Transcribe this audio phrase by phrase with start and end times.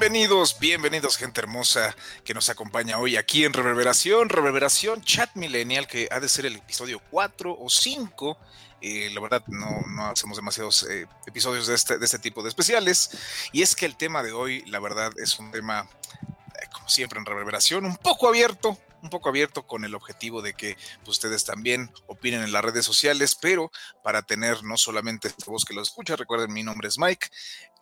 [0.00, 1.92] Bienvenidos, bienvenidos gente hermosa
[2.24, 6.54] que nos acompaña hoy aquí en Reverberación, Reverberación Chat Millennial, que ha de ser el
[6.54, 8.38] episodio 4 o 5.
[8.80, 12.48] Eh, la verdad no, no hacemos demasiados eh, episodios de este, de este tipo de
[12.48, 13.10] especiales.
[13.50, 15.90] Y es que el tema de hoy, la verdad, es un tema,
[16.22, 20.54] eh, como siempre en Reverberación, un poco abierto, un poco abierto con el objetivo de
[20.54, 20.76] que
[21.08, 23.72] ustedes también opinen en las redes sociales, pero
[24.04, 27.26] para tener no solamente esta voz que lo escucha, recuerden mi nombre es Mike,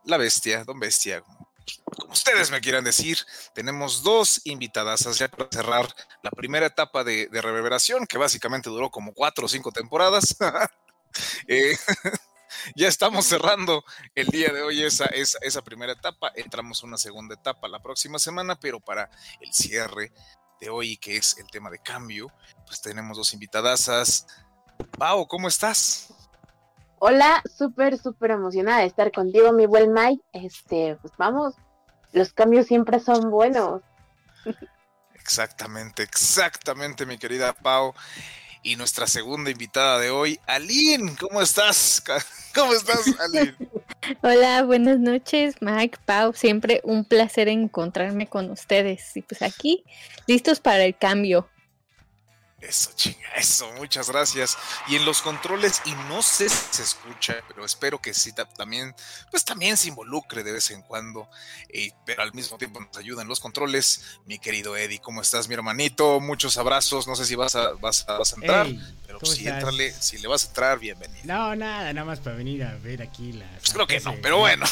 [0.04, 1.22] la bestia, don bestia,
[1.96, 3.18] como ustedes me quieran decir,
[3.54, 5.88] tenemos dos invitadas ya para cerrar
[6.22, 10.36] la primera etapa de, reverberación, que básicamente duró como cuatro o cinco temporadas.
[11.48, 11.74] Eh,
[12.76, 13.82] ya estamos cerrando
[14.14, 16.30] el día de hoy esa, esa, primera etapa.
[16.34, 19.10] Entramos a una segunda etapa la próxima semana, pero para
[19.40, 20.12] el cierre
[20.60, 22.30] de hoy, que es el tema de cambio,
[22.66, 24.26] pues tenemos dos invitadasas.
[24.98, 26.12] Pau, ¿cómo estás?
[26.98, 30.22] Hola, súper, súper emocionada de estar contigo, mi buen Mike.
[30.32, 31.54] Este, pues vamos,
[32.12, 33.82] los cambios siempre son buenos.
[35.14, 37.92] Exactamente, exactamente, mi querida Pau.
[38.62, 42.02] Y nuestra segunda invitada de hoy, Aline, ¿cómo estás?
[42.54, 43.54] ¿Cómo estás, Aline?
[44.22, 46.32] Hola, buenas noches, Mike, Pau.
[46.32, 49.16] Siempre un placer encontrarme con ustedes.
[49.16, 49.84] Y pues aquí,
[50.26, 51.48] listos para el cambio.
[52.60, 54.56] Eso, chinga, eso, muchas gracias.
[54.88, 58.94] Y en los controles, y no sé si se escucha, pero espero que sí también,
[59.30, 61.28] pues también se involucre de vez en cuando,
[61.68, 64.18] eh, pero al mismo tiempo nos ayudan los controles.
[64.24, 66.18] Mi querido Eddie, ¿cómo estás, mi hermanito?
[66.18, 68.66] Muchos abrazos, no sé si vas a, vas a, entrar,
[69.18, 71.20] pero sí, entrale, si le vas a entrar, bienvenido.
[71.24, 73.46] No, nada, nada más para venir a ver aquí la.
[73.58, 74.64] Pues creo que no, pero bueno.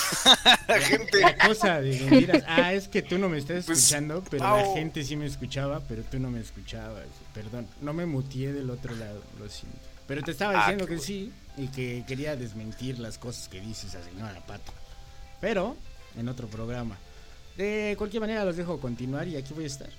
[0.67, 1.21] La, gente.
[1.21, 2.45] La cosa de mentiras.
[2.47, 5.81] Ah, es que tú no me estás pues, escuchando, pero la gente sí me escuchaba,
[5.89, 7.07] pero tú no me escuchabas.
[7.33, 9.79] Perdón, no me mutié del otro lado, lo siento.
[10.07, 13.95] Pero te estaba ah, diciendo que sí y que quería desmentir las cosas que dices
[13.95, 14.73] a señora Pato.
[15.41, 15.77] Pero
[16.17, 16.97] en otro programa.
[17.57, 19.91] De cualquier manera los dejo continuar y aquí voy a estar.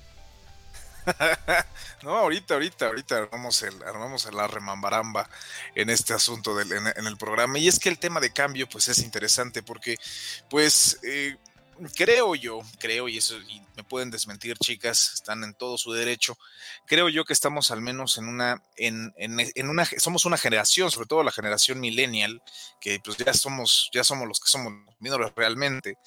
[2.04, 5.30] No, ahorita, ahorita, ahorita armamos, el, armamos la remambaramba
[5.76, 7.58] en este asunto del, en, el programa.
[7.60, 9.98] Y es que el tema de cambio, pues es interesante porque,
[10.50, 11.38] pues, eh,
[11.96, 16.38] creo yo, creo, y eso y me pueden desmentir, chicas, están en todo su derecho.
[16.86, 21.08] Creo yo que estamos al menos en una, en, en, una, somos una generación, sobre
[21.08, 22.42] todo la generación millennial,
[22.80, 25.98] que pues ya somos, ya somos los que somos menores realmente.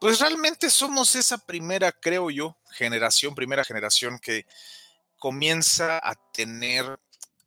[0.00, 4.46] Pues realmente somos esa primera, creo yo, generación, primera generación que
[5.18, 6.98] comienza a tener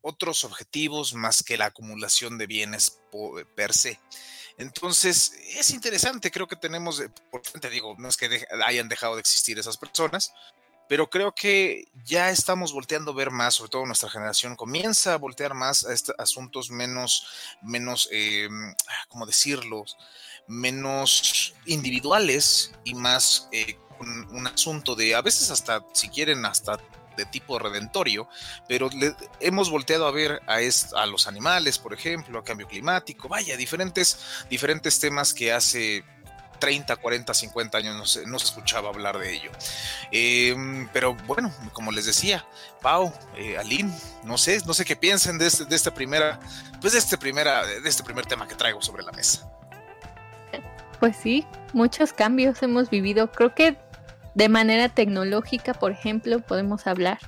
[0.01, 2.99] otros objetivos más que la acumulación de bienes
[3.55, 3.99] per se.
[4.57, 7.01] Entonces, es interesante, creo que tenemos,
[7.31, 10.33] por te digo, no es que hayan dejado de existir esas personas,
[10.89, 15.17] pero creo que ya estamos volteando a ver más, sobre todo nuestra generación comienza a
[15.17, 17.27] voltear más a estos asuntos menos,
[17.61, 18.49] menos, eh,
[19.07, 19.85] ¿cómo decirlo?
[20.47, 23.77] Menos individuales y más eh,
[24.31, 26.79] un, asunto de, a veces hasta, si quieren, hasta
[27.15, 28.27] de tipo redentorio,
[28.67, 28.89] pero
[29.39, 30.57] hemos volteado a ver a,
[30.95, 34.17] a, los animales, por ejemplo, a cambio climático, vaya, diferentes,
[34.49, 36.03] diferentes temas que hace
[36.59, 39.51] 30, 40, 50 años no se, no se escuchaba hablar de ello.
[40.11, 42.45] Em, pero bueno, como les decía,
[42.81, 43.57] Pau, eh,
[44.23, 46.39] no sé, no sé qué piensen de este, de esta primera,
[46.81, 49.49] pues de este primera, de este primer tema que traigo sobre la mesa.
[50.99, 53.31] Pues sí, muchos cambios hemos vivido.
[53.31, 53.77] Creo que
[54.35, 57.19] de manera tecnológica, por ejemplo, podemos hablar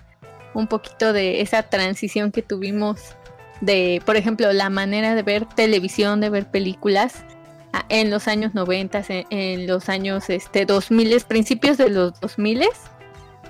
[0.54, 3.16] un poquito de esa transición que tuvimos
[3.62, 7.24] de, por ejemplo, la manera de ver televisión, de ver películas
[7.90, 12.64] en los años 90, en, los años este 2000, principios de los 2000,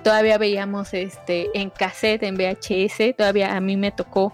[0.04, 4.34] todavía veíamos este en cassette, en VHS, todavía a mí me tocó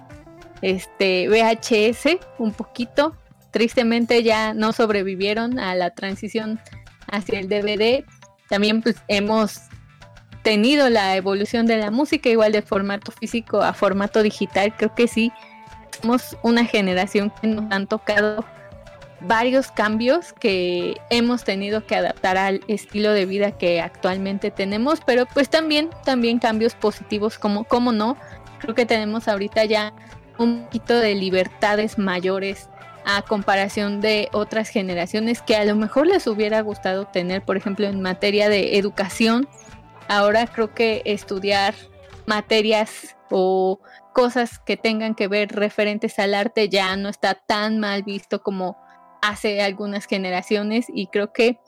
[0.62, 3.16] este VHS un poquito.
[3.52, 6.60] Tristemente ya no sobrevivieron a la transición
[7.08, 8.04] hacia el DVD.
[8.50, 9.62] También pues hemos
[10.44, 14.74] tenido la evolución de la música igual de formato físico a formato digital.
[14.78, 15.32] Creo que sí
[16.02, 18.46] somos una generación que nos han tocado
[19.22, 25.26] varios cambios que hemos tenido que adaptar al estilo de vida que actualmente tenemos, pero
[25.26, 28.18] pues también, también cambios positivos, como, como no,
[28.60, 29.94] creo que tenemos ahorita ya
[30.38, 32.70] un poquito de libertades mayores
[33.06, 37.88] a comparación de otras generaciones que a lo mejor les hubiera gustado tener, por ejemplo,
[37.88, 39.48] en materia de educación.
[40.10, 41.74] Ahora creo que estudiar
[42.26, 43.80] materias o
[44.14, 48.78] cosas que tengan que ver referentes al arte ya no está tan mal visto como
[49.28, 51.60] hace algunas generaciones y creo que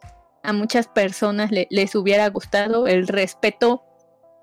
[0.44, 3.84] a muchas personas les hubiera gustado el respeto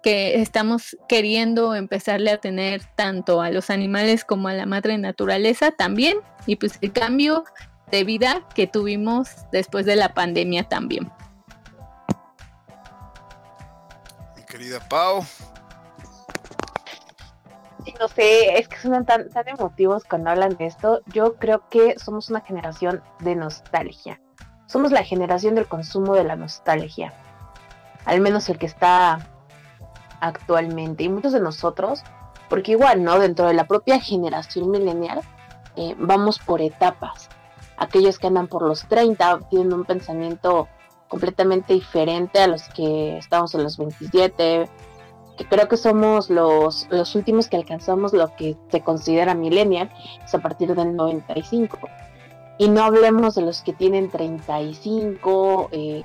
[0.02, 5.70] que estamos queriendo empezarle a tener tanto a los animales como a la madre naturaleza
[5.72, 7.44] también y pues el cambio
[7.90, 11.10] de vida que tuvimos después de la pandemia también.
[14.36, 15.24] Mi querida Pau,
[17.98, 21.00] no sé, es que son tan, tan emotivos cuando hablan de esto.
[21.06, 24.20] Yo creo que somos una generación de nostalgia.
[24.66, 27.14] Somos la generación del consumo de la nostalgia.
[28.04, 29.28] Al menos el que está
[30.20, 31.04] actualmente.
[31.04, 32.02] Y muchos de nosotros,
[32.48, 33.18] porque igual, ¿no?
[33.18, 35.20] Dentro de la propia generación milenial,
[35.76, 37.28] eh, vamos por etapas.
[37.76, 40.68] Aquellos que andan por los 30 tienen un pensamiento
[41.08, 44.68] completamente diferente a los que estamos en los 27, que
[45.44, 49.92] creo que somos los, los últimos que alcanzamos lo que se considera millennial,
[50.24, 51.78] es a partir del 95.
[52.58, 56.02] Y no hablemos de los que tienen 35, eh,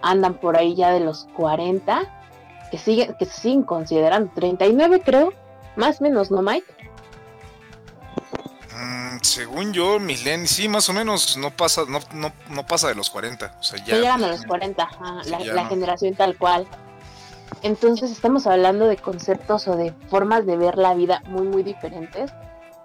[0.00, 2.08] andan por ahí ya de los 40,
[2.70, 5.32] que, siguen, que se siguen considerando 39 creo,
[5.76, 6.66] más o menos, ¿no, Mike?
[8.78, 12.94] Mm, según yo, millennial, sí, más o menos, no pasa, no, no, no pasa de
[12.94, 13.56] los 40.
[13.58, 14.88] O sea, ya, llegan a los 40,
[15.24, 16.66] la, generación tal cual.
[17.62, 22.32] Entonces estamos hablando de conceptos o de formas de ver la vida muy, muy diferentes,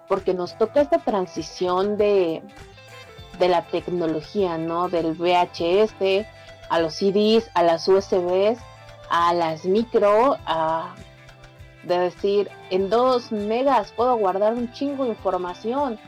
[0.08, 2.42] porque nos toca esta transición de,
[3.38, 4.88] de la tecnología, ¿no?
[4.88, 6.26] Del VHS
[6.68, 8.58] a los CDs, a las USBs,
[9.10, 10.94] a las micro, a
[11.84, 15.98] de decir, en dos megas puedo guardar un chingo de información.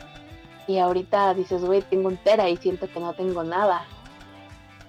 [0.66, 3.84] Y ahorita dices, güey, tengo un tera y siento que no tengo nada.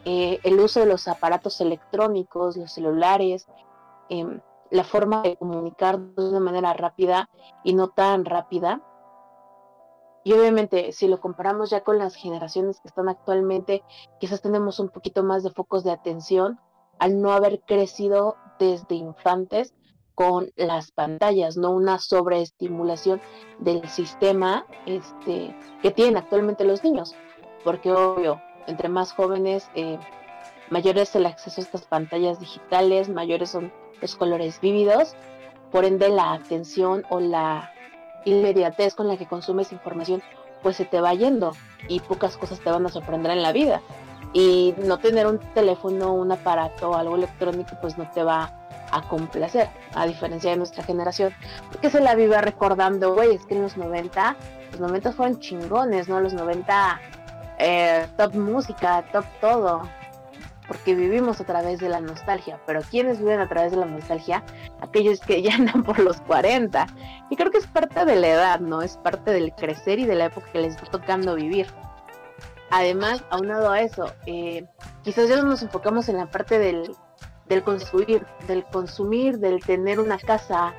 [0.05, 3.47] Eh, el uso de los aparatos electrónicos, los celulares,
[4.09, 7.29] Em, la forma de comunicar de una manera rápida
[7.63, 8.81] y no tan rápida.
[10.23, 13.83] Y obviamente, si lo comparamos ya con las generaciones que están actualmente,
[14.19, 16.59] quizás tenemos un poquito más de focos de atención
[16.99, 19.73] al no haber crecido desde infantes
[20.15, 23.21] con las pantallas, no una sobreestimulación
[23.59, 27.15] del sistema este, que tienen actualmente los niños.
[27.63, 29.99] Porque obvio, entre más jóvenes, eh,
[30.69, 33.71] mayor es el acceso a estas pantallas digitales, mayores son
[34.01, 35.15] los colores vívidos,
[35.71, 37.71] por ende la atención o la
[38.25, 40.21] inmediatez con la que consumes información
[40.61, 41.53] pues se te va yendo
[41.87, 43.81] y pocas cosas te van a sorprender en la vida.
[44.33, 48.51] Y no tener un teléfono, un aparato, algo electrónico pues no te va
[48.91, 51.33] a complacer, a diferencia de nuestra generación,
[51.81, 54.35] que se la vive recordando, güey, es que en los 90,
[54.71, 56.19] los 90 fueron chingones, ¿no?
[56.21, 57.01] Los 90,
[57.59, 59.81] eh, top música, top todo,
[60.67, 64.43] porque vivimos a través de la nostalgia, pero ¿quiénes viven a través de la nostalgia?
[64.81, 66.87] Aquellos que ya andan por los 40.
[67.29, 68.81] Y creo que es parte de la edad, ¿no?
[68.81, 71.67] Es parte del crecer y de la época que les está tocando vivir.
[72.69, 74.65] Además, aunado a eso, eh,
[75.03, 76.91] quizás ya nos enfocamos en la parte del,
[77.47, 80.73] del construir, del consumir, del tener una casa,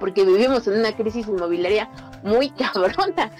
[0.00, 1.90] porque vivimos en una crisis inmobiliaria
[2.22, 3.30] muy cabrona.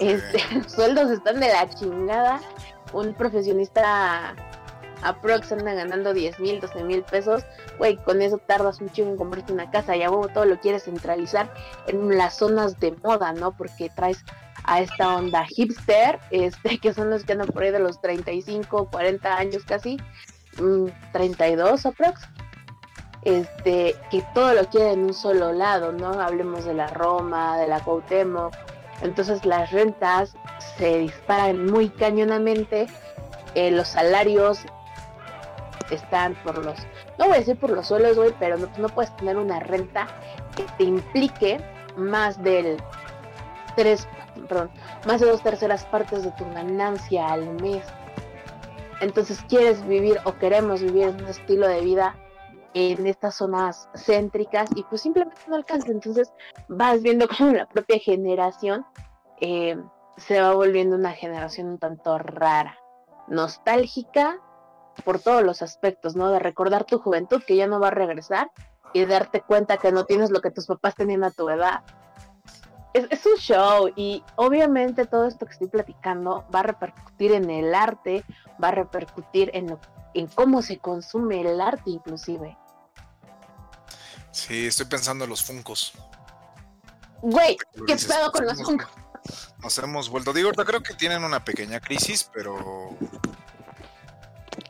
[0.00, 2.40] Este, los sueldos están de la chingada.
[2.92, 4.34] Un profesionista
[5.02, 7.44] aprox anda ganando 10 mil, 12 mil pesos,
[7.78, 10.58] güey, con eso tardas un chingo en comprarte una casa y a huevo todo lo
[10.60, 11.52] quieres centralizar
[11.86, 13.56] en las zonas de moda, ¿no?
[13.56, 14.24] Porque traes
[14.64, 18.90] a esta onda hipster, este, que son los que andan por ahí de los 35,
[18.90, 19.98] 40 años casi,
[21.12, 22.28] 32 mm, aprox,
[23.22, 26.20] este, que todo lo quieren en un solo lado, ¿no?
[26.20, 28.54] Hablemos de la Roma, de la Cuauhtémoc,
[29.02, 30.34] entonces las rentas
[30.78, 32.86] se disparan muy cañonamente,
[33.54, 34.64] eh, los salarios
[35.94, 36.78] están por los,
[37.18, 40.06] no voy a decir por los suelos, güey, pero no, no puedes tener una renta
[40.56, 41.60] que te implique
[41.96, 42.78] más del
[43.76, 44.08] 3,
[44.48, 44.70] perdón,
[45.06, 47.84] más de dos terceras partes de tu ganancia al mes.
[49.00, 52.14] Entonces quieres vivir o queremos vivir un estilo de vida
[52.74, 55.90] en estas zonas céntricas y pues simplemente no alcanza.
[55.90, 56.32] Entonces
[56.68, 58.86] vas viendo cómo la propia generación
[59.40, 59.76] eh,
[60.16, 62.78] se va volviendo una generación un tanto rara,
[63.28, 64.38] nostálgica
[65.04, 66.30] por todos los aspectos, ¿no?
[66.30, 68.50] De recordar tu juventud que ya no va a regresar
[68.92, 71.82] y darte cuenta que no tienes lo que tus papás tenían a tu edad.
[72.92, 77.74] Es, un show y obviamente todo esto que estoy platicando va a repercutir en el
[77.74, 78.22] arte,
[78.62, 79.78] va a repercutir en,
[80.12, 82.58] en cómo se consume el arte inclusive.
[84.30, 85.94] Sí, estoy pensando en los funcos.
[87.22, 87.56] Güey,
[87.86, 88.88] ¿qué pedo con los funcos?
[89.62, 92.90] Nos hemos vuelto, digo, yo creo que tienen una pequeña crisis, pero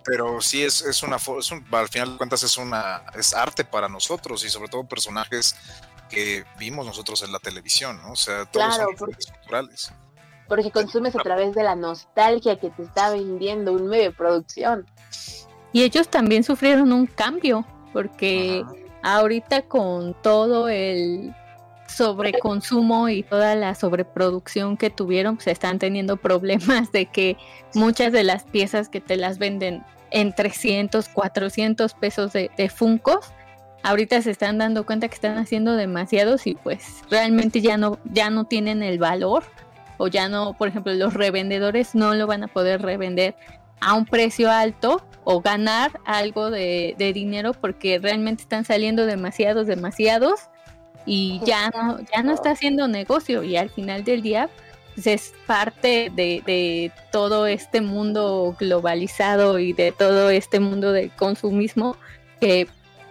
[0.05, 3.89] pero sí es, es una es al final de cuentas es una es arte para
[3.89, 5.55] nosotros y sobre todo personajes
[6.09, 8.13] que vimos nosotros en la televisión, ¿no?
[8.13, 9.93] O sea, todos claro, porque, culturales.
[10.47, 14.87] Porque consumes a través de la nostalgia que te está vendiendo un medio de producción.
[15.73, 18.63] Y ellos también sufrieron un cambio, porque
[19.03, 21.35] ahorita con todo el
[21.93, 27.37] sobreconsumo y toda la sobreproducción que tuvieron, pues están teniendo problemas de que
[27.75, 33.33] muchas de las piezas que te las venden en 300, 400 pesos de, de Funcos,
[33.83, 38.31] ahorita se están dando cuenta que están haciendo demasiados y pues realmente ya no, ya
[38.31, 39.45] no tienen el valor
[39.99, 43.37] o ya no, por ejemplo, los revendedores no lo van a poder revender
[43.81, 49.67] a un precio alto o ganar algo de, de dinero porque realmente están saliendo demasiados,
[49.67, 50.49] demasiados
[51.07, 54.49] y ya no, ya no está haciendo negocio y al final del día
[54.95, 61.11] pues, es parte de, de, todo este mundo globalizado y de todo este mundo del
[61.11, 61.97] consumismo
[62.41, 62.69] que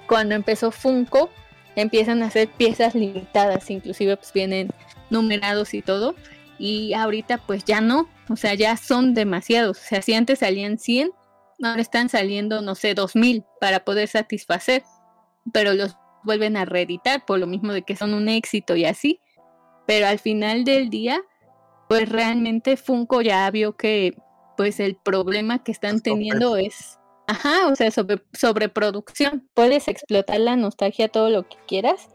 [0.08, 1.30] cuando empezó Funko
[1.76, 4.70] empiezan a hacer piezas limitadas, inclusive pues vienen
[5.10, 6.16] numerados y todo
[6.62, 10.78] y ahorita pues ya no, o sea, ya son demasiados, o sea, si antes salían
[10.78, 11.12] 100,
[11.64, 14.84] ahora están saliendo, no sé, 2000 para poder satisfacer,
[15.52, 19.20] pero los vuelven a reeditar por lo mismo de que son un éxito y así.
[19.86, 21.22] Pero al final del día,
[21.90, 24.16] pues realmente Funko ya vio que
[24.58, 29.50] pues el problema que están teniendo es, ajá, o sea, sobre, sobreproducción.
[29.54, 32.10] Puedes explotar la nostalgia todo lo que quieras,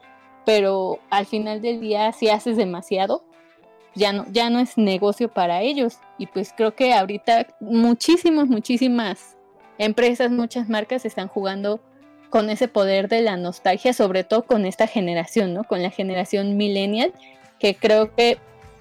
[0.44, 3.24] pero al final del día si haces demasiado,
[3.96, 5.98] ya no, ya no es negocio para ellos.
[6.18, 9.36] Y pues creo que ahorita muchísimas, muchísimas
[9.78, 11.80] empresas, muchas marcas están jugando
[12.30, 15.64] con ese poder de la nostalgia, sobre todo con esta generación, ¿no?
[15.64, 17.12] Con la generación millennial,
[17.58, 18.38] que creo que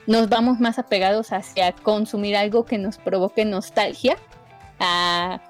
[0.08, 4.18] nos vamos más apegados hacia consumir algo que nos provoque nostalgia,
[4.80, 5.42] a,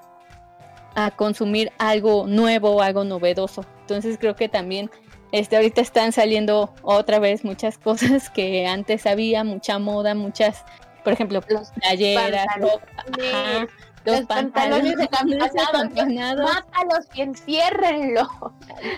[0.95, 3.65] a consumir algo nuevo, algo novedoso.
[3.81, 4.89] Entonces creo que también
[5.31, 10.63] este, ahorita están saliendo otra vez muchas cosas que antes había, mucha moda, muchas,
[11.03, 13.67] por ejemplo, playeras, ropa,
[14.05, 16.53] los, pantalones, acampanados.
[16.53, 18.27] Mátalos y enciérrenlo.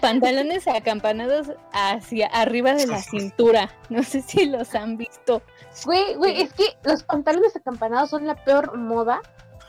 [0.01, 3.69] Pantalones acampanados hacia arriba de la cintura.
[3.89, 5.41] No sé si los han visto.
[5.85, 9.21] Güey, güey, es que los pantalones acampanados son la peor moda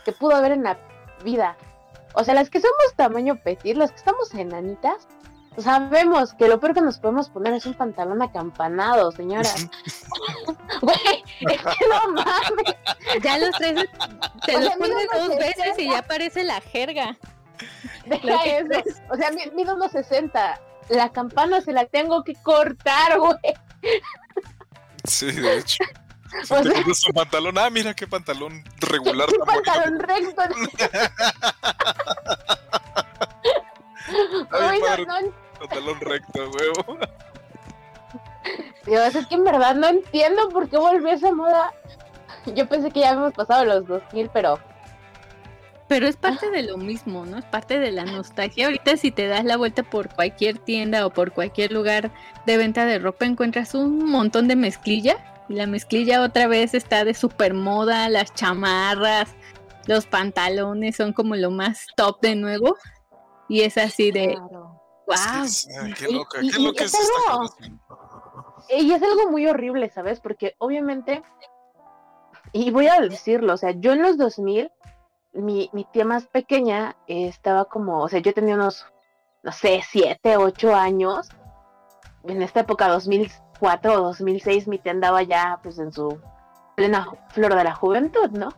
[0.05, 0.79] que pudo haber en la
[1.25, 1.57] vida.
[2.15, 5.07] O sea, las que somos tamaño petit, las que estamos enanitas,
[5.59, 9.51] sabemos que lo peor que nos podemos poner es un pantalón acampanado, señora.
[10.81, 13.23] Güey, es que no mames.
[13.23, 13.87] Ya los tres
[14.53, 17.17] se los pones dos veces y ya aparece la jerga.
[18.07, 18.83] Deja eso.
[19.11, 20.61] O sea, mido unos 60.
[20.89, 23.37] La campana se la tengo que cortar, güey.
[25.05, 25.85] Sí, de hecho.
[26.43, 26.63] O sea,
[26.95, 29.27] su pantalón, ah, mira qué pantalón regular.
[29.31, 30.43] ¿Qué, pantalón recto?
[34.51, 34.81] Ay,
[35.59, 36.99] Pantalón recto, huevo.
[38.87, 41.73] Dios, es que en verdad no entiendo por qué volvió esa moda.
[42.55, 44.59] Yo pensé que ya habíamos pasado los 2000, pero
[45.89, 47.39] Pero es parte de lo mismo, ¿no?
[47.39, 48.67] Es parte de la nostalgia.
[48.67, 52.11] Ahorita si te das la vuelta por cualquier tienda o por cualquier lugar
[52.47, 55.17] de venta de ropa encuentras un montón de mezclilla.
[55.49, 59.35] Y la mezclilla otra vez está de super moda, las chamarras,
[59.87, 62.77] los pantalones son como lo más top de nuevo.
[63.49, 64.37] Y es así de...
[64.37, 65.47] ¡Wow!
[65.99, 66.93] qué loca, qué loca es,
[68.69, 70.21] y es algo muy horrible, ¿sabes?
[70.21, 71.23] Porque obviamente,
[72.59, 74.73] y voy a decirlo, o sea, yo en los 2000
[75.33, 78.85] mi, mi tía más pequeña estaba como, o sea, yo tenía unos,
[79.45, 81.29] no sé, siete, ocho años.
[82.25, 86.19] En esta época, 2004 o 2006, mi tía andaba ya pues en su
[86.75, 88.49] plena flor de la juventud, ¿no?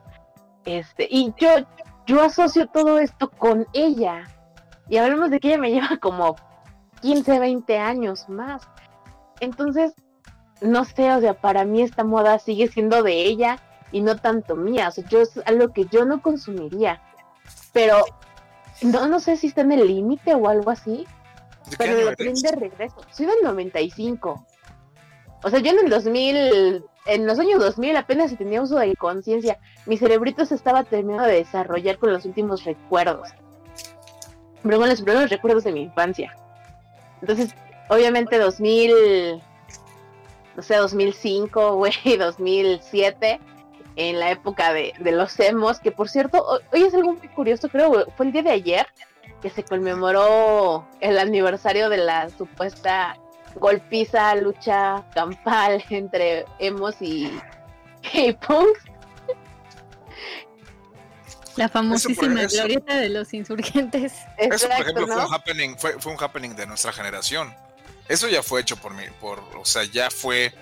[0.65, 1.49] Este, y yo,
[2.07, 4.25] yo asocio todo esto con ella.
[4.89, 6.37] Y hablamos de que ella me lleva como
[7.03, 8.63] 15, 20 años más.
[9.41, 9.93] Entonces,
[10.63, 13.59] no sé, o sea, para mí esta moda sigue siendo de ella
[13.93, 14.89] y no tanto mía.
[14.89, 17.03] O sea, yo es algo que yo no consumiría.
[17.73, 18.05] Pero
[18.83, 21.07] no, no sé si está en el límite o algo así.
[21.79, 22.97] Pero lo traen de regreso.
[23.11, 24.47] Soy del 95.
[25.43, 29.59] O sea, yo en el 2000, en los años 2000 apenas tenía uso de conciencia.
[29.87, 33.29] Mi cerebrito se estaba terminando de desarrollar con los últimos recuerdos.
[34.63, 36.37] Pero con los primeros recuerdos de mi infancia.
[37.23, 37.55] Entonces,
[37.89, 39.43] obviamente 2000,
[40.57, 43.41] no sé, 2005, güey, 2007,
[44.09, 46.43] en la época de, los emos, que por cierto,
[46.73, 48.87] hoy es algo muy curioso, creo, fue el día de ayer
[49.43, 53.17] que se conmemoró el aniversario de la supuesta
[53.57, 57.31] golpiza, lucha campal entre emos y,
[58.15, 58.81] y punks.
[61.57, 64.15] La famosísima glorieta de los insurgentes.
[64.39, 67.55] Eso, por ejemplo, fue, un happening, fue, fue, un happening de nuestra generación.
[68.09, 70.55] Eso ya fue hecho por mí, por, o sea, ya fue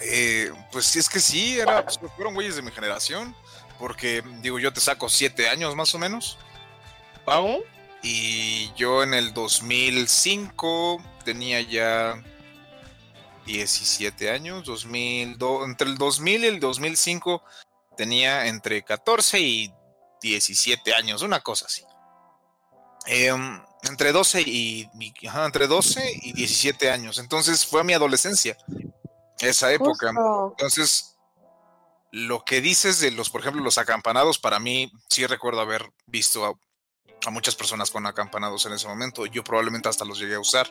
[0.00, 3.34] eh, pues sí, es que sí, era, pues, fueron güeyes de mi generación.
[3.78, 6.38] Porque, digo, yo te saco siete años más o menos.
[7.24, 7.62] Pau.
[8.02, 12.22] Y yo en el 2005 tenía ya
[13.46, 14.64] 17 años.
[14.64, 17.42] 2000, entre el 2000 y el 2005
[17.96, 19.72] tenía entre 14 y
[20.22, 21.84] 17 años, una cosa así.
[23.06, 24.88] Em, entre 12 y
[25.22, 27.18] entre 12 y 17 años.
[27.18, 28.56] Entonces fue mi adolescencia
[29.40, 30.10] esa época.
[30.10, 31.16] Entonces,
[32.10, 36.44] lo que dices de los, por ejemplo, los acampanados, para mí sí recuerdo haber visto
[36.46, 36.54] a,
[37.30, 39.26] muchas personas con acampanados en ese momento.
[39.26, 40.68] Yo probablemente hasta los llegué a usar.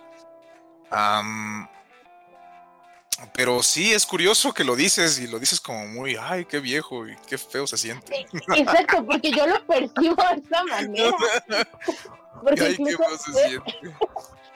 [3.33, 7.07] pero sí es curioso que lo dices y lo dices como muy, ay, qué viejo
[7.07, 8.25] y qué feo se siente.
[8.55, 11.17] Exacto, porque yo lo percibo de esa manera.
[12.43, 13.97] Porque ay, qué feo se siente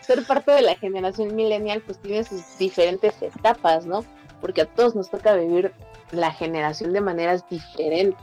[0.02, 4.06] ser parte de la generación millennial pues tiene sus diferentes etapas, ¿no?
[4.40, 5.74] Porque a todos nos toca vivir
[6.12, 8.20] la generación de maneras diferentes.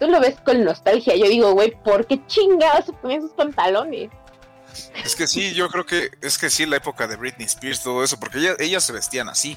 [0.00, 4.10] Tú lo ves con nostalgia, yo digo, güey, ¿por qué chingados se ponen esos pantalones?
[5.04, 8.02] Es que sí, yo creo que es que sí la época de Britney Spears, todo
[8.02, 9.56] eso, porque ellas, ellas se vestían así.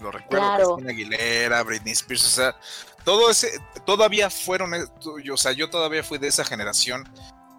[0.00, 0.76] Lo recuerdo, claro.
[0.76, 2.56] Christina Aguilera, Britney Spears, o sea,
[3.04, 7.04] todo ese, todavía fueron, o sea, yo todavía fui de esa generación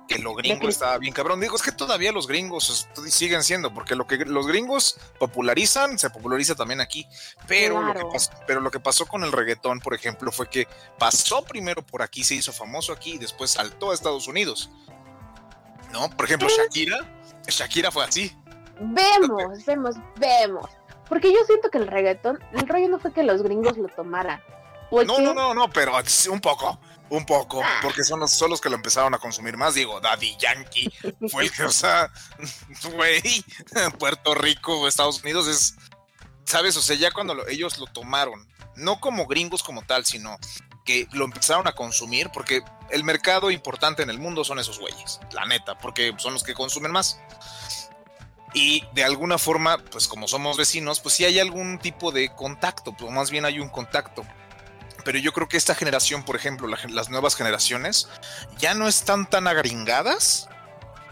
[0.08, 1.40] que lo gringo estaba bien cabrón.
[1.40, 6.10] Digo, es que todavía los gringos siguen siendo, porque lo que los gringos popularizan, se
[6.10, 7.08] populariza también aquí.
[7.48, 10.68] Pero, lo, que pasó, pero lo que pasó con el reggaetón, por ejemplo, fue que
[10.98, 14.70] pasó primero por aquí, se hizo famoso aquí y después saltó a Estados Unidos.
[15.92, 16.10] ¿No?
[16.10, 17.00] Por ejemplo, Shakira,
[17.48, 18.36] Shakira fue así.
[18.80, 20.70] Vemos, vemos, vemos.
[21.08, 24.42] Porque yo siento que el reggaetón, el rollo no fue que los gringos lo tomaran.
[24.92, 25.94] No, no, no, no, pero
[26.30, 26.80] un poco.
[27.14, 29.76] Un poco, porque son los, son los que lo empezaron a consumir más.
[29.76, 30.92] Digo, Daddy Yankee
[31.30, 32.12] fue el que, o sea,
[32.92, 33.22] güey,
[34.00, 35.76] Puerto Rico, Estados Unidos es,
[36.44, 36.76] ¿sabes?
[36.76, 40.40] O sea, ya cuando ellos lo tomaron, no como gringos como tal, sino
[40.86, 45.20] que lo empezaron a consumir, porque el mercado importante en el mundo son esos güeyes,
[45.34, 47.20] la neta, porque son los que consumen más.
[48.56, 52.92] Y de alguna forma, pues como somos vecinos, pues sí hay algún tipo de contacto,
[52.98, 54.26] pues más bien hay un contacto
[55.04, 58.08] pero yo creo que esta generación, por ejemplo, las nuevas generaciones,
[58.58, 60.48] ya no están tan agringadas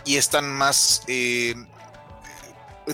[0.05, 1.03] y están más...
[1.07, 1.55] Eh,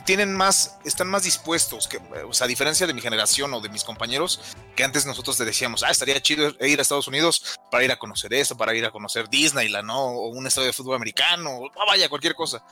[0.05, 3.69] tienen más, están más dispuestos, que, o sea, a diferencia de mi generación o de
[3.69, 4.41] mis compañeros,
[4.75, 7.97] que antes nosotros te decíamos, ah, estaría chido ir a Estados Unidos para ir a
[7.97, 9.99] conocer esto, para ir a conocer Disneyland, ¿no?
[9.99, 12.63] O un estadio de fútbol americano, o vaya, cualquier cosa.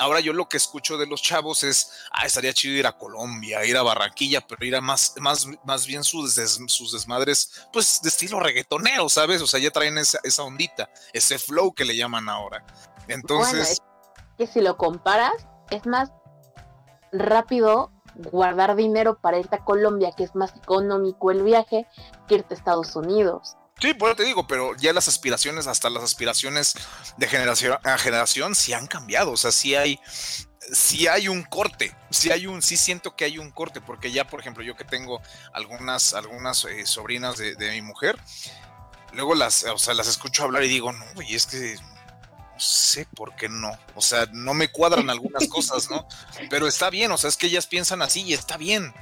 [0.00, 3.64] Ahora yo lo que escucho de los chavos es, ah, estaría chido ir a Colombia,
[3.66, 6.34] ir a Barranquilla, pero ir a más, más, más bien sus,
[6.68, 9.42] sus desmadres, pues de estilo reggaetonero, ¿sabes?
[9.42, 12.64] O sea, ya traen esa, esa ondita, ese flow que le llaman ahora.
[13.08, 13.82] Entonces...
[14.38, 16.10] que si lo comparas, es más
[17.12, 17.92] rápido
[18.32, 21.86] guardar dinero para irte a Colombia, que es más económico el viaje,
[22.26, 23.56] que irte a Estados Unidos.
[23.80, 26.74] Sí, eso te digo, pero ya las aspiraciones, hasta las aspiraciones
[27.16, 29.32] de generación a generación, sí han cambiado.
[29.32, 29.98] O sea, sí hay,
[30.72, 31.96] sí hay un corte.
[32.10, 34.84] Sí hay un, sí siento que hay un corte, porque ya, por ejemplo, yo que
[34.84, 35.22] tengo
[35.54, 38.18] algunas, algunas eh, sobrinas de, mi mujer,
[39.12, 43.06] luego las, o sea, las escucho hablar y digo, no, y es que no sé
[43.16, 43.72] por qué no.
[43.94, 46.06] O sea, no me cuadran algunas cosas, ¿no?
[46.50, 48.92] Pero está bien, o sea, es que ellas piensan así y está bien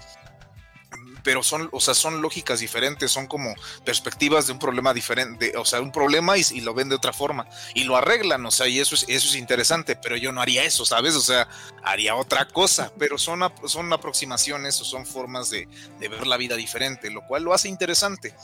[1.28, 5.64] pero son, o sea, son lógicas diferentes, son como perspectivas de un problema diferente, o
[5.66, 8.80] sea, un problema y, lo ven de otra forma y lo arreglan, o sea, y
[8.80, 11.14] eso es, eso es interesante, pero yo no haría eso, ¿sabes?
[11.16, 11.46] O sea,
[11.82, 15.68] haría otra cosa, pero son, son aproximaciones o son formas de,
[16.00, 18.34] ver la vida diferente, lo cual lo hace interesante,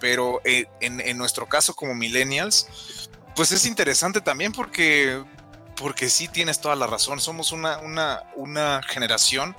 [0.00, 2.68] pero eh, en, en nuestro caso como millennials,
[3.36, 5.22] pues es interesante también porque
[5.76, 7.20] porque sí tienes toda la razón.
[7.20, 9.56] Somos una, una, una generación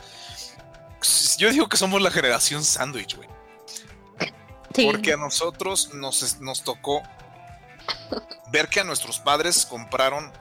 [1.38, 3.30] yo digo que somos la generación sándwich, güey.
[4.74, 7.04] Porque a nosotros nos, nos tocó
[8.52, 10.32] ver que a nuestros padres compraron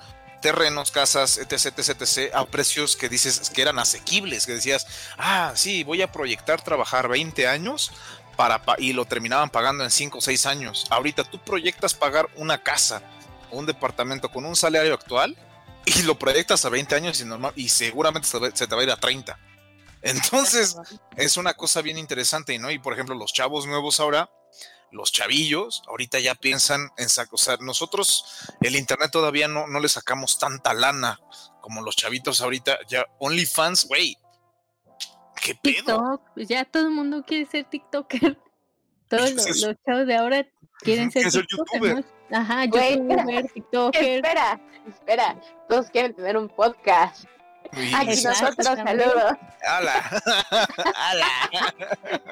[0.40, 4.86] terrenos, casas, etc, etc, etc, a precios que dices que eran asequibles, que decías,
[5.18, 7.92] ah, sí, voy a proyectar trabajar 20 años
[8.36, 10.86] para y lo terminaban pagando en 5 o 6 años.
[10.90, 13.02] Ahorita tú proyectas pagar una casa
[13.50, 15.36] o un departamento con un salario actual
[15.84, 18.90] y lo proyectas a 20 años y, normal, y seguramente se te va a ir
[18.90, 19.38] a 30.
[20.02, 20.76] Entonces,
[21.16, 22.70] es una cosa bien interesante, ¿no?
[22.70, 24.30] Y por ejemplo, los chavos nuevos ahora,
[24.90, 28.24] los chavillos, ahorita ya piensan en sacar, o sea, nosotros
[28.60, 31.20] el internet todavía no, no le sacamos tanta lana
[31.60, 34.16] como los chavitos ahorita, ya OnlyFans, güey.
[35.40, 35.74] ¿Qué pedo?
[35.74, 38.38] TikTok, pues ya todo el mundo quiere ser TikToker.
[39.08, 40.46] Todos los, chavos de ahora
[40.78, 42.04] quieren ser, YouTuber.
[42.30, 44.04] Ajá, youtuber, TikToker.
[44.04, 47.24] Espera, espera, todos quieren tener un podcast.
[47.72, 49.32] Aquí nosotros, saludos.
[49.78, 50.02] Hola.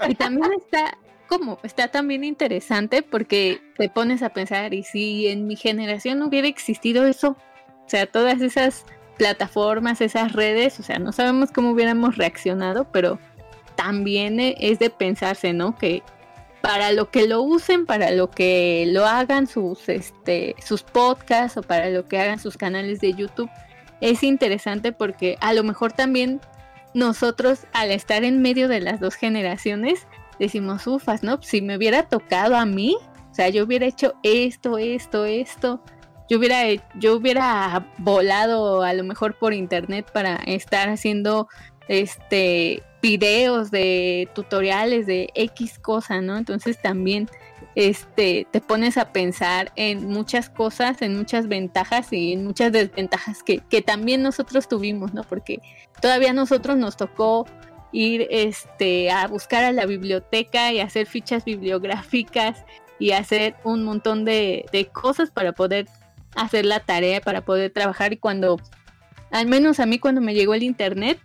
[0.08, 0.96] Y también está,
[1.28, 6.26] como, está también interesante porque te pones a pensar, y si en mi generación no
[6.26, 7.36] hubiera existido eso,
[7.86, 8.84] o sea, todas esas
[9.16, 13.18] plataformas, esas redes, o sea, no sabemos cómo hubiéramos reaccionado, pero
[13.76, 15.76] también es de pensarse, ¿no?
[15.76, 16.02] Que
[16.60, 21.62] para lo que lo usen, para lo que lo hagan sus, este, sus podcasts o
[21.62, 23.50] para lo que hagan sus canales de YouTube,
[24.00, 26.40] es interesante porque a lo mejor también
[26.94, 30.06] nosotros al estar en medio de las dos generaciones
[30.38, 31.40] decimos, ufas, ¿no?
[31.42, 32.96] Si me hubiera tocado a mí,
[33.30, 35.82] o sea, yo hubiera hecho esto, esto, esto,
[36.28, 36.62] yo hubiera,
[36.94, 41.48] yo hubiera volado a lo mejor por internet para estar haciendo
[41.88, 46.36] este videos de tutoriales de X cosa, ¿no?
[46.36, 47.28] Entonces también
[47.78, 53.44] este, te pones a pensar en muchas cosas, en muchas ventajas y en muchas desventajas
[53.44, 55.22] que, también nosotros tuvimos, ¿no?
[55.22, 55.60] Porque
[56.02, 57.46] todavía a nosotros nos tocó
[57.92, 62.64] ir este, a buscar a la biblioteca y hacer fichas bibliográficas
[62.98, 65.86] y hacer un montón de, cosas para poder
[66.34, 68.60] hacer la tarea, para poder trabajar y cuando,
[69.30, 71.20] al menos a mí cuando me llegó el internet,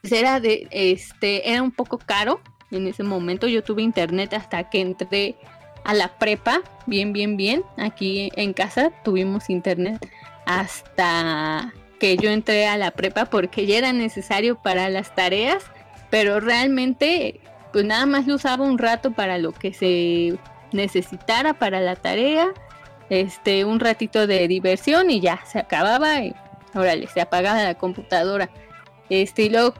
[0.00, 3.46] pues era de, este, era un poco caro en ese momento.
[3.46, 5.36] Yo tuve internet hasta que entré
[5.84, 7.62] a la prepa, bien, bien, bien.
[7.76, 10.04] Aquí en casa tuvimos internet
[10.44, 15.64] hasta que yo entré a la prepa porque ya era necesario para las tareas,
[16.10, 17.40] pero realmente
[17.72, 20.38] pues nada más lo usaba un rato para lo que se
[20.72, 22.48] necesitara para la tarea,
[23.10, 26.34] este un ratito de diversión y ya se acababa y
[26.74, 28.50] órale, se apagaba la computadora.
[29.08, 29.74] Este y luego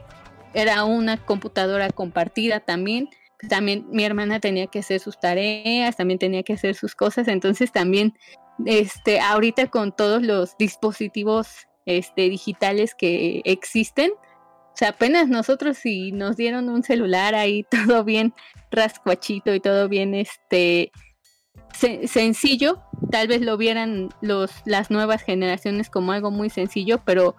[0.57, 3.11] era una computadora compartida también.
[3.51, 7.71] También mi hermana tenía que hacer sus tareas, también tenía que hacer sus cosas, entonces
[7.71, 8.15] también
[8.65, 16.11] este ahorita con todos los dispositivos este digitales que existen, o sea, apenas nosotros si
[16.13, 18.33] nos dieron un celular ahí todo bien
[18.71, 20.91] rascuachito y todo bien este
[22.07, 27.37] sencillo, tal vez lo vieran los las nuevas generaciones como algo muy sencillo, pero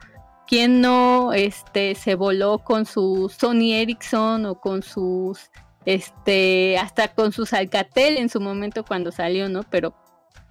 [0.47, 5.51] ¿Quién no este, se voló con su Sony Ericsson o con sus,
[5.86, 9.63] este, hasta con sus Alcatel en su momento cuando salió, ¿no?
[9.63, 9.93] Pero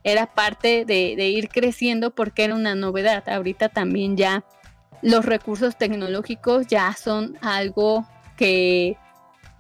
[0.05, 3.29] era parte de, ir creciendo porque era una novedad.
[3.29, 4.45] Ahorita también ya
[5.01, 8.07] los recursos tecnológicos ya son algo
[8.37, 8.97] que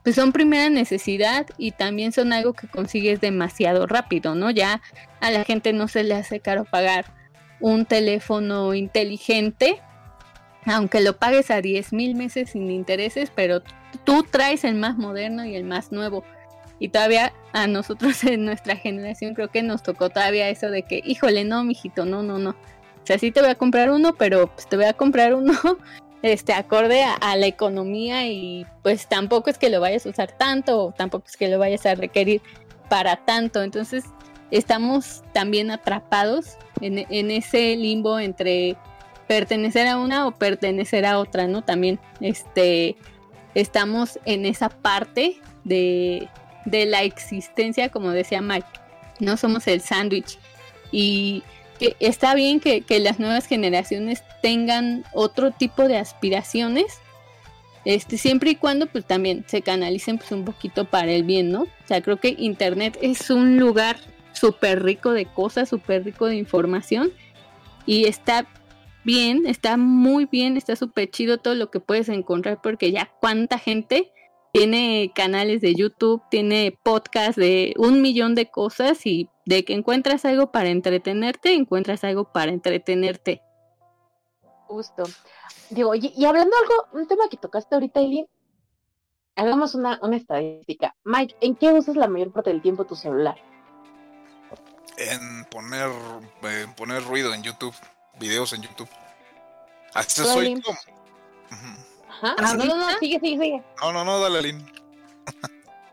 [0.04, 4.50] pues son primera necesidad y también son algo que consigues demasiado rápido, ¿no?
[4.50, 4.80] Ya
[5.20, 7.06] a la gente no se le hace caro pagar
[7.58, 9.80] un teléfono inteligente
[10.66, 13.62] aunque lo pagues a 10 mil meses sin intereses, pero
[14.04, 16.24] tú traes el más moderno y el más nuevo.
[16.78, 21.00] Y todavía a nosotros en nuestra generación creo que nos tocó todavía eso de que,
[21.04, 22.50] híjole, no, mijito, no, no, no.
[22.50, 25.52] O sea, sí te voy a comprar uno, pero pues te voy a comprar uno
[26.22, 30.86] este acorde a, la economía y pues tampoco es que lo vayas a usar tanto
[30.86, 32.42] o tampoco es que lo vayas a requerir
[32.90, 33.62] para tanto.
[33.62, 34.04] Entonces
[34.50, 38.76] estamos también atrapados en, en ese limbo entre
[39.26, 41.62] pertenecer a una o pertenecer a otra, ¿no?
[41.62, 42.96] También este
[43.54, 46.28] estamos en esa parte de,
[46.66, 48.66] de la existencia, como decía Mike,
[49.18, 50.38] no somos el sándwich.
[50.92, 51.42] Y
[51.78, 57.00] que está bien que, que, las nuevas generaciones tengan otro tipo de aspiraciones,
[57.84, 61.62] este, siempre y cuando pues también se canalicen pues un poquito para el bien, ¿no?
[61.62, 63.96] O sea, creo que internet es un lugar
[64.32, 67.10] súper rico de cosas, súper rico de información
[67.86, 68.46] y está
[69.06, 73.56] bien, está muy bien, está súper chido todo lo que puedes encontrar porque ya cuánta
[73.56, 74.12] gente
[74.52, 80.24] tiene canales de YouTube, tiene podcast de un millón de cosas y de que encuentras
[80.24, 83.42] algo para entretenerte, encuentras algo para entretenerte.
[84.66, 85.04] Justo.
[85.70, 88.26] Digo, y, hablando algo, un tema que tocaste ahorita, Eileen,
[89.36, 90.96] hagamos una, una estadística.
[91.04, 93.36] Mike, ¿en qué usas la mayor parte del tiempo tu celular?
[94.96, 95.90] En poner,
[96.42, 97.74] en poner ruido en YouTube
[98.18, 98.88] videos en YouTube.
[100.06, 100.78] Soy como.
[101.50, 102.34] Ajá.
[102.38, 103.62] Ah, no, no, no, sigue, sigue, sigue.
[103.80, 104.66] No, no, no, dale, Lin.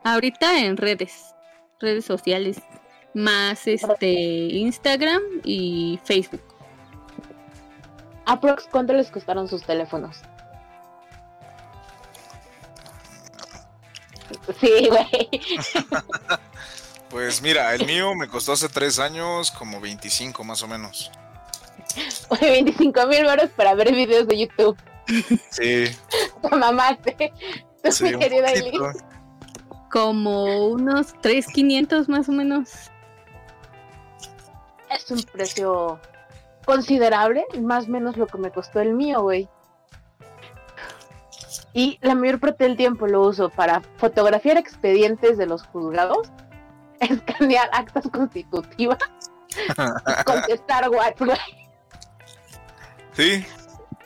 [0.04, 1.34] Ahorita en redes,
[1.80, 2.58] redes sociales,
[3.14, 6.44] más este Instagram y Facebook.
[8.26, 10.18] Aprox, ¿cuánto les costaron sus teléfonos?
[14.60, 15.30] Sí, güey.
[17.10, 21.12] pues mira, el mío me costó hace tres años como 25 más o menos.
[22.39, 24.78] 25 mil euros para ver videos de YouTube.
[25.50, 25.86] Sí.
[26.52, 27.34] Mamaste.
[27.91, 28.50] Sí, mi querida
[29.91, 32.91] Como unos 3,500 más o menos.
[34.89, 36.00] Es un precio
[36.65, 39.50] considerable, más o menos lo que me costó el mío, güey.
[41.74, 46.32] Y la mayor parte del tiempo lo uso para fotografiar expedientes de los juzgados,
[47.00, 49.00] escanear actas constitutivas
[49.50, 49.67] y
[50.26, 51.39] contestar WhatsApp.
[53.13, 53.45] Sí.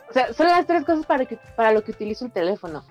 [0.10, 2.86] O sea, son las tres cosas para, que, para lo que utilizo un teléfono.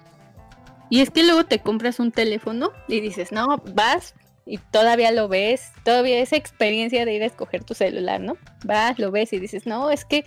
[0.90, 5.26] Y es que luego te compras un teléfono y dices, no, vas y todavía lo
[5.26, 8.36] ves, todavía esa experiencia de ir a escoger tu celular, ¿no?
[8.64, 10.24] Vas, lo ves y dices, no, es que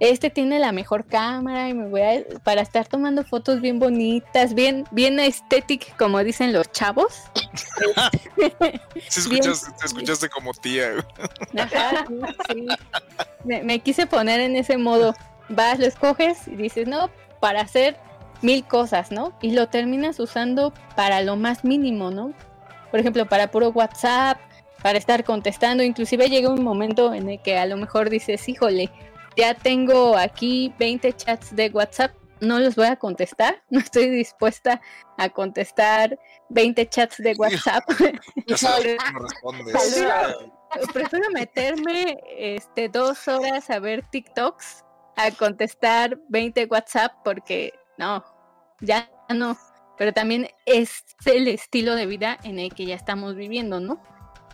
[0.00, 4.54] este tiene la mejor cámara y me voy a para estar tomando fotos bien bonitas,
[4.54, 7.24] bien bien estética como dicen los chavos.
[9.08, 11.04] ¿Se escuchaste, te escuchaste como tía.
[11.58, 12.06] Ajá,
[12.48, 12.66] sí.
[13.44, 15.14] Me, quise poner en ese modo.
[15.50, 17.10] Vas, lo escoges y dices, no,
[17.40, 17.96] para hacer
[18.40, 19.32] mil cosas, ¿no?
[19.42, 22.32] Y lo terminas usando para lo más mínimo, ¿no?
[22.90, 24.38] Por ejemplo, para puro WhatsApp,
[24.82, 25.82] para estar contestando.
[25.82, 28.90] Inclusive llega un momento en el que a lo mejor dices, híjole,
[29.36, 34.80] ya tengo aquí 20 chats de WhatsApp, no los voy a contestar, no estoy dispuesta
[35.18, 37.84] a contestar 20 chats de WhatsApp.
[40.92, 44.84] Prefiero meterme este, dos horas a ver TikToks
[45.16, 48.24] a contestar 20 WhatsApp porque no,
[48.80, 49.58] ya no.
[49.98, 54.00] Pero también es el estilo de vida en el que ya estamos viviendo, ¿no?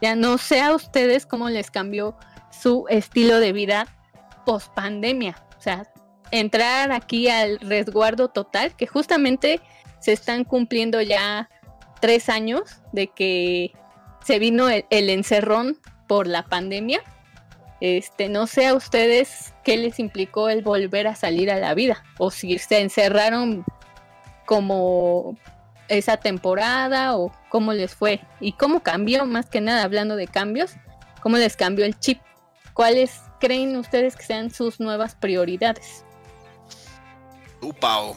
[0.00, 2.16] Ya no sé a ustedes cómo les cambió
[2.50, 3.86] su estilo de vida
[4.46, 5.36] post pandemia.
[5.58, 5.86] O sea,
[6.30, 9.60] entrar aquí al resguardo total, que justamente
[10.00, 11.50] se están cumpliendo ya
[12.00, 13.72] tres años de que
[14.24, 17.00] se vino el, encerrón por la pandemia.
[17.80, 22.02] Este, no sé a ustedes qué les implicó el volver a salir a la vida
[22.16, 23.66] o si se encerraron
[24.46, 25.36] como
[25.88, 30.72] esa temporada o cómo les fue y cómo cambió, más que nada hablando de cambios,
[31.20, 32.20] cómo les cambió el chip,
[32.72, 36.04] cuáles creen ustedes que sean sus nuevas prioridades.
[37.60, 38.14] Tú, Pau,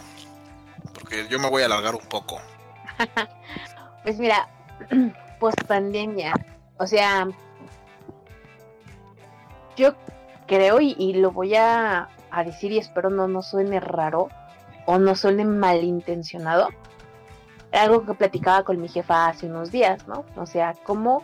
[0.93, 2.39] porque yo me voy a alargar un poco.
[4.03, 4.49] pues mira,
[5.39, 6.33] post pandemia,
[6.77, 7.27] o sea,
[9.75, 9.95] yo
[10.47, 12.09] creo y, lo voy a,
[12.45, 14.29] decir y espero no, no suene raro
[14.85, 16.69] o no suene malintencionado.
[17.71, 20.25] Algo que platicaba con mi jefa hace unos días, ¿no?
[20.35, 21.23] O sea, cómo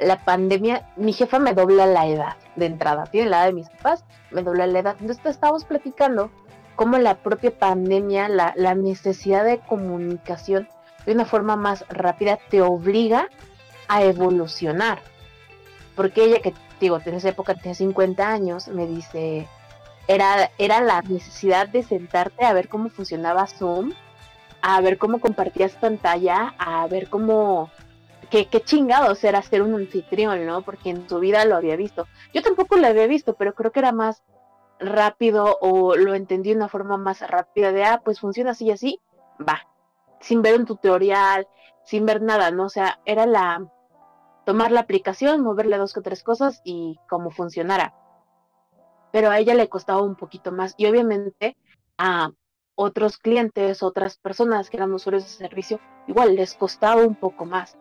[0.00, 3.68] la pandemia, mi jefa me dobla la edad de entrada, tiene la edad de mis
[3.68, 4.96] papás, me dobla la edad.
[5.00, 6.30] Entonces estábamos platicando
[6.76, 10.68] cómo la propia pandemia, la, la necesidad de comunicación
[11.06, 13.28] de una forma más rápida te obliga
[13.88, 15.00] a evolucionar.
[15.96, 19.48] Porque ella que, digo, en esa época tenía 50 años, me dice,
[20.08, 23.92] era, era la necesidad de sentarte a ver cómo funcionaba Zoom,
[24.62, 27.70] a ver cómo compartías pantalla, a ver cómo
[28.30, 30.62] qué, qué chingados era ser un anfitrión, ¿no?
[30.62, 32.06] Porque en su vida lo había visto.
[32.32, 34.22] Yo tampoco lo había visto, pero creo que era más
[34.80, 38.70] rápido o lo entendí de una forma más rápida de, ah, pues funciona así y
[38.70, 39.00] así,
[39.46, 39.66] va,
[40.20, 41.46] sin ver un tutorial,
[41.84, 42.64] sin ver nada, ¿no?
[42.64, 43.66] O sea, era la,
[44.44, 47.94] tomar la aplicación, moverle dos o tres cosas y cómo funcionara.
[49.12, 51.56] Pero a ella le costaba un poquito más y obviamente
[51.98, 52.30] a
[52.74, 57.76] otros clientes, otras personas que eran usuarios de servicio, igual les costaba un poco más.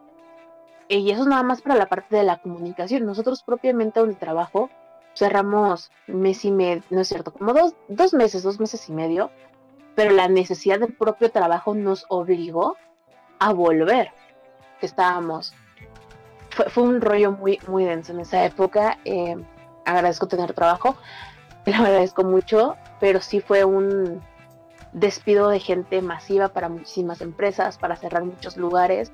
[0.89, 3.05] Y eso es nada más para la parte de la comunicación.
[3.05, 4.69] Nosotros propiamente en el trabajo
[5.15, 9.29] cerramos mes y medio, no es cierto, como dos, dos meses, dos meses y medio,
[9.95, 12.75] pero la necesidad del propio trabajo nos obligó
[13.37, 14.11] a volver,
[14.81, 15.53] estábamos.
[16.69, 18.97] Fue, un rollo muy, muy denso en esa época.
[19.05, 19.35] Eh,
[19.85, 20.95] agradezco tener trabajo,
[21.65, 24.21] lo agradezco mucho, pero sí fue un
[24.93, 29.11] despido de gente masiva para muchísimas empresas, para cerrar muchos lugares.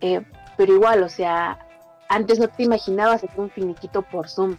[0.00, 0.22] Eh,
[0.60, 1.58] pero igual, o sea,
[2.10, 4.58] antes no te imaginabas hacer un finiquito por Zoom.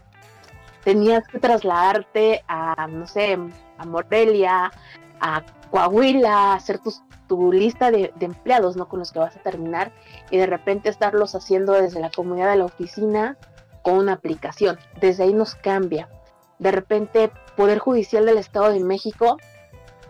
[0.84, 3.38] Tenías que trasladarte a, no sé,
[3.78, 4.72] a Morelia,
[5.20, 6.80] a Coahuila, hacer
[7.28, 8.90] tu lista de, de, empleados, ¿no?
[8.90, 9.92] Con los que vas a terminar
[10.32, 13.38] y de repente estarlos haciendo desde la comunidad de la oficina
[13.84, 14.80] con una aplicación.
[15.00, 16.10] Desde ahí nos cambia.
[16.58, 19.38] De repente, Poder Judicial del Estado de México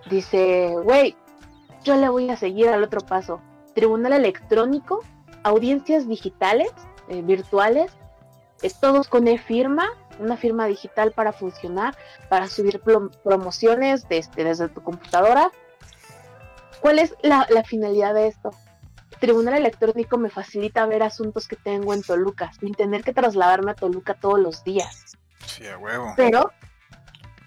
[0.10, 1.18] dice, güey,
[1.84, 3.42] yo le voy a seguir al otro paso.
[3.76, 5.02] Tribunal electrónico,
[5.44, 6.72] audiencias digitales,
[7.10, 7.92] eh, virtuales,
[8.80, 11.96] todos con e-firma, una firma digital para funcionar,
[12.30, 12.82] para subir
[13.24, 15.52] promociones desde, desde tu computadora.
[16.80, 18.52] ¿Cuál es la, finalidad de esto?
[19.20, 23.76] Tribunal electrónico me facilita ver asuntos que tengo en Toluca, sin tener que trasladarme a
[23.76, 25.18] Toluca todos los días.
[25.46, 26.14] Sí, a huevo.
[26.16, 26.52] Pero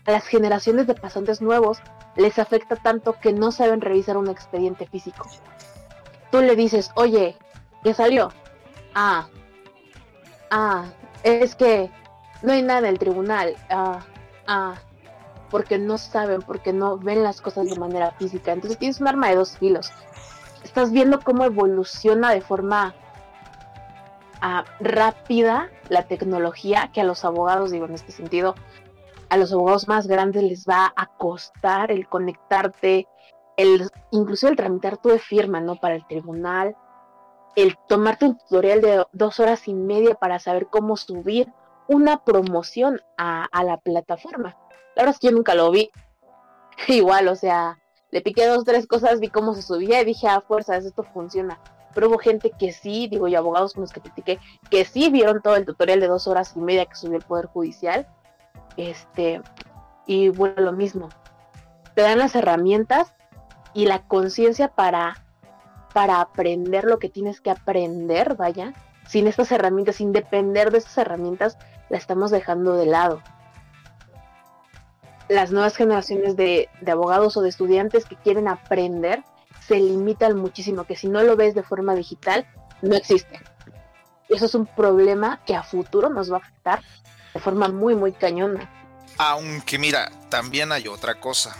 [0.07, 1.79] a las generaciones de pasantes nuevos
[2.17, 5.29] les afecta tanto que no saben revisar un expediente físico.
[6.31, 7.37] Tú le dices, oye,
[7.85, 8.33] ¿qué salió?
[8.95, 9.29] Ah,
[10.51, 10.87] ah,
[11.23, 11.91] es que
[12.43, 13.55] no hay nada en el tribunal.
[13.71, 14.01] Ah,
[14.49, 14.75] ah,
[15.51, 18.53] porque no saben, porque no ven las cosas de manera física.
[18.53, 19.93] Entonces tienes un arma de dos filos.
[20.65, 22.95] Estás viendo cómo evoluciona de forma
[24.41, 28.55] ah, rápida la tecnología que a los abogados, digo en este sentido,
[29.29, 33.07] a los abogados más grandes les va a costar el conectarte,
[33.57, 35.77] el, incluso el tramitar tu firma, ¿no?
[35.77, 36.75] Para el tribunal,
[37.57, 41.53] el tomarte un tutorial de dos horas y media para saber cómo subir
[41.89, 44.57] una promoción a, la plataforma.
[44.97, 45.91] La verdad es que yo nunca lo vi.
[46.89, 47.79] Igual, o sea,
[48.11, 51.03] le piqué dos, tres cosas, vi cómo se subía y dije, a ah, fuerzas, esto
[51.03, 51.61] funciona.
[51.95, 54.41] Pero hubo gente que sí, digo, y abogados con los que platiqué,
[54.71, 57.47] que sí vieron todo el tutorial de dos horas y media que subió el Poder
[57.47, 58.09] Judicial
[58.77, 59.43] este,
[60.07, 61.09] y bueno, lo mismo.
[61.95, 63.15] Te dan las herramientas
[63.73, 65.24] y la conciencia para,
[65.95, 68.75] para aprender lo que tienes que aprender, vaya.
[69.07, 71.57] Sin estas herramientas, sin depender de estas herramientas,
[71.89, 73.23] la estamos dejando de lado.
[75.29, 79.23] Las nuevas generaciones de, abogados o de estudiantes que quieren aprender
[79.67, 82.45] se limitan muchísimo, que si no lo ves de forma digital,
[82.83, 83.41] no existe.
[84.29, 86.83] Eso es un problema que a futuro nos va a afectar
[87.33, 88.69] de forma muy, muy cañona.
[89.17, 91.57] Aunque mira, también hay otra cosa.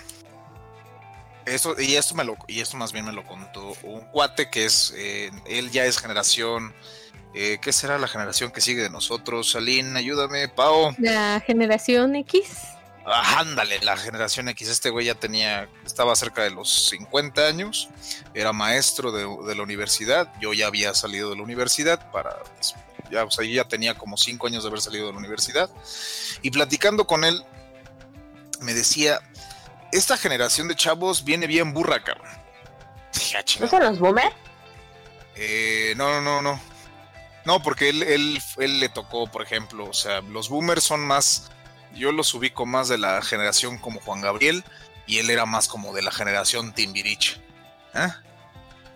[1.47, 4.65] Eso, y esto me lo, y esto más bien me lo contó un cuate que
[4.65, 6.75] es, eh, él ya es generación,
[7.35, 9.55] eh, ¿qué será la generación que sigue de nosotros?
[9.55, 10.95] Aline, ayúdame, Pau.
[10.99, 12.49] La generación X.
[13.07, 17.91] Ah, ándale, la generación X, este güey ya tenía, estaba cerca de los 50 años,
[18.33, 22.35] era maestro de, de la universidad, yo ya había salido de la universidad para
[23.11, 25.71] ya, o sea, ya tenía como cinco años de haber salido de la universidad.
[26.43, 27.45] Y platicando con él,
[28.61, 29.21] me decía,
[29.97, 32.29] esta generación de chavos viene bien burra, cabrón.
[33.61, 34.35] ¿No son los boomers?
[35.37, 36.61] Eh, no, no, no.
[37.45, 41.51] No, porque él, él, él le tocó, por ejemplo, o sea, los boomers son más,
[41.95, 44.65] yo los ubico más de la generación como Juan Gabriel
[45.07, 47.41] y él era más como de la generación Timbirich.
[47.95, 48.09] ¿Eh?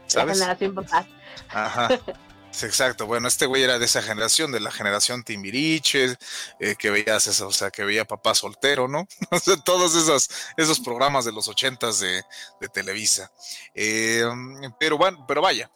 [0.07, 0.39] ¿Sabes?
[0.39, 1.07] La generación papá.
[1.51, 1.89] Ajá.
[2.51, 3.07] exacto.
[3.07, 6.17] Bueno, este güey era de esa generación, de la generación Timbiriche,
[6.61, 9.07] eh, que veías eso, o sea, que veía papá soltero, ¿no?
[9.31, 12.23] O sea, todos esos, esos programas de los ochentas de,
[12.61, 13.31] de Televisa.
[13.75, 14.25] Eh,
[14.79, 15.71] pero pero vaya,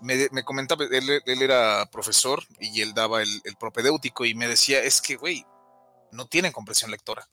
[0.00, 4.48] me, me comentaba, él, él, era profesor y él daba el, el propedéutico y me
[4.48, 5.44] decía, es que, güey,
[6.12, 7.28] no tienen comprensión lectora.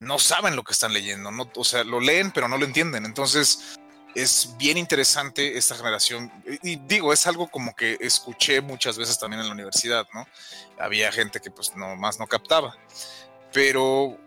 [0.00, 3.04] No saben lo que están leyendo, no, o sea, lo leen, pero no lo entienden.
[3.04, 3.78] Entonces,
[4.14, 6.30] es bien interesante esta generación.
[6.62, 10.26] Y digo, es algo como que escuché muchas veces también en la universidad, ¿no?
[10.78, 12.76] Había gente que pues no más no captaba.
[13.52, 14.18] Pero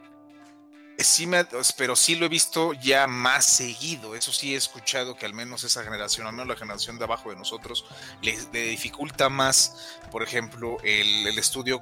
[0.97, 1.45] sí, me,
[1.77, 4.15] pero sí lo he visto ya más seguido.
[4.15, 7.29] Eso sí he escuchado que al menos esa generación, al menos la generación de abajo
[7.29, 7.85] de nosotros,
[8.21, 8.37] le,
[8.69, 11.81] dificulta más, por ejemplo, el estudio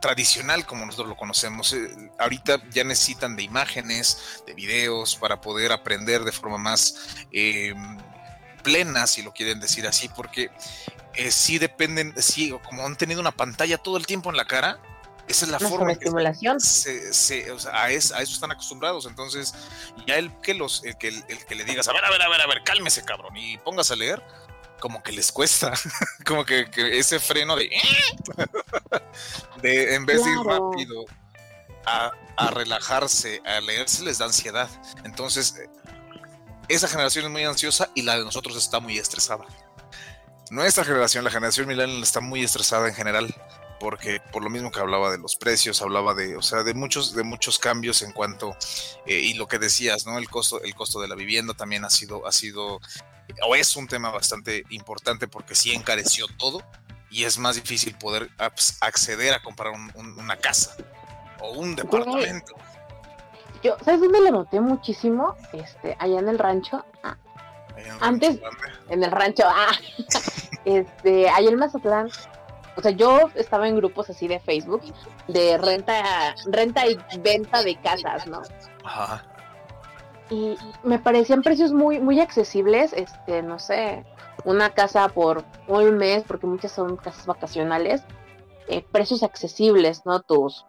[0.00, 1.72] tradicional como nosotros lo conocemos.
[1.72, 7.74] Eh, ahorita ya necesitan de imágenes, de videos para poder aprender de forma más, eh,
[8.62, 10.50] plena, si lo quieren decir así, porque
[11.14, 14.80] eh, sí dependen, sí, como han tenido una pantalla todo el tiempo en la cara,
[15.28, 15.92] esa es la forma.
[15.92, 16.60] estimulación.
[16.60, 19.06] Se, o sea, a, eso, están acostumbrados.
[19.06, 19.54] Entonces,
[20.06, 22.28] ya el que los, el que, el, que le digas, a ver, a ver, a
[22.28, 24.22] ver, a ver, cálmese, cabrón, y pongas a leer,
[24.86, 25.72] como que les cuesta.
[26.24, 27.68] como que, ese freno de,
[29.62, 31.06] de en vez de ir rápido
[31.84, 34.70] a, a, relajarse, a leerse, les da ansiedad.
[35.02, 35.56] Entonces,
[36.68, 39.44] esa generación es muy ansiosa y la de nosotros está muy estresada.
[40.50, 43.34] Nuestra generación, la generación millennial, está muy estresada en general
[43.78, 47.14] porque por lo mismo que hablaba de los precios, hablaba de, o sea, de muchos,
[47.14, 48.56] de muchos cambios en cuanto,
[49.06, 50.18] eh, y lo que decías, ¿no?
[50.18, 52.80] El costo, el costo de la vivienda también ha sido, ha sido,
[53.42, 56.62] o es un tema bastante importante porque sí encareció todo
[57.10, 58.30] y es más difícil poder
[58.80, 60.76] acceder a comprar una casa
[61.40, 62.54] o un departamento.
[63.62, 65.34] Yo, ¿sabes dónde lo noté muchísimo?
[65.52, 66.84] Este, allá en el rancho.
[67.02, 67.16] Ah,
[68.00, 68.38] antes,
[68.88, 69.72] en el rancho, ah,
[70.64, 72.10] este, allá en Mazatlán,
[72.76, 74.82] o sea, yo estaba en grupos así de Facebook
[75.28, 78.42] de renta, renta y venta de casas, ¿no?
[78.84, 79.24] Ajá.
[80.28, 84.04] Y me parecían precios muy, muy accesibles, este, no sé,
[84.44, 88.02] una casa por un mes, porque muchas son casas vacacionales,
[88.68, 90.20] eh, precios accesibles, ¿no?
[90.20, 90.66] Tus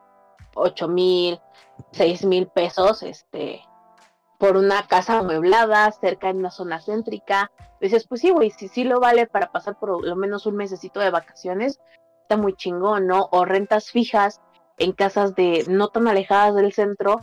[0.56, 1.40] ocho mil,
[1.92, 3.62] seis mil pesos, este,
[4.38, 7.52] por una casa amueblada, cerca en una zona céntrica.
[7.82, 11.00] Dices, pues sí, güey, si sí lo vale para pasar por lo menos un mesecito
[11.00, 11.80] de vacaciones,
[12.22, 13.30] está muy chingón, ¿no?
[13.32, 14.42] O rentas fijas
[14.78, 17.20] en casas de no tan alejadas del centro,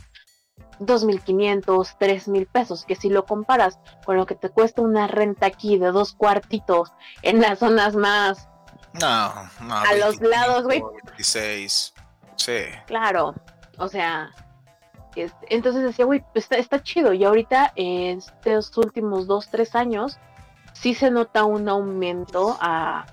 [0.79, 1.63] 2.500,
[1.97, 5.91] 3.000 pesos, que si lo comparas con lo que te cuesta una renta aquí de
[5.91, 6.91] dos cuartitos
[7.21, 8.49] en las zonas más...
[8.93, 9.75] No, no.
[9.75, 10.81] A los lados, güey.
[11.07, 11.93] 26,
[12.37, 12.61] sí.
[12.87, 13.35] Claro,
[13.77, 14.31] o sea,
[15.49, 17.13] entonces decía, güey, está, está chido.
[17.13, 20.19] Y ahorita, en estos últimos dos, tres años,
[20.73, 23.05] sí se nota un aumento a,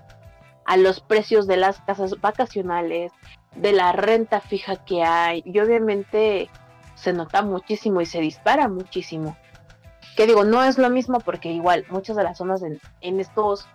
[0.65, 3.13] a los precios de las casas vacacionales,
[3.55, 5.43] de la renta fija que hay.
[5.45, 6.49] Y obviamente
[6.95, 9.37] se nota muchísimo y se dispara muchísimo.
[10.17, 13.67] Que digo, no es lo mismo porque igual muchas de las zonas en, en estos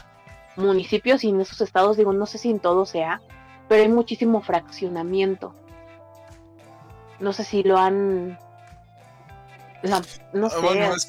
[0.56, 3.22] municipios y en estos estados, digo, no sé si en todo sea,
[3.68, 5.54] pero hay muchísimo fraccionamiento.
[7.20, 8.38] No sé si lo han
[10.34, 10.58] no, sé.
[10.60, 11.06] Bueno, es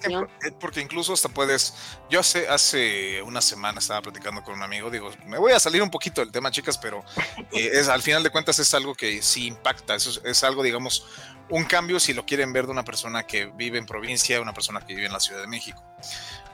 [0.00, 1.74] que, porque incluso hasta puedes.
[2.08, 4.90] Yo hace, hace una semana estaba platicando con un amigo.
[4.90, 7.04] Digo, me voy a salir un poquito del tema, chicas, pero
[7.52, 9.94] eh, es, al final de cuentas es algo que sí impacta.
[9.94, 11.06] Eso es, algo, digamos,
[11.48, 14.80] un cambio si lo quieren ver de una persona que vive en provincia, una persona
[14.80, 15.82] que vive en la Ciudad de México.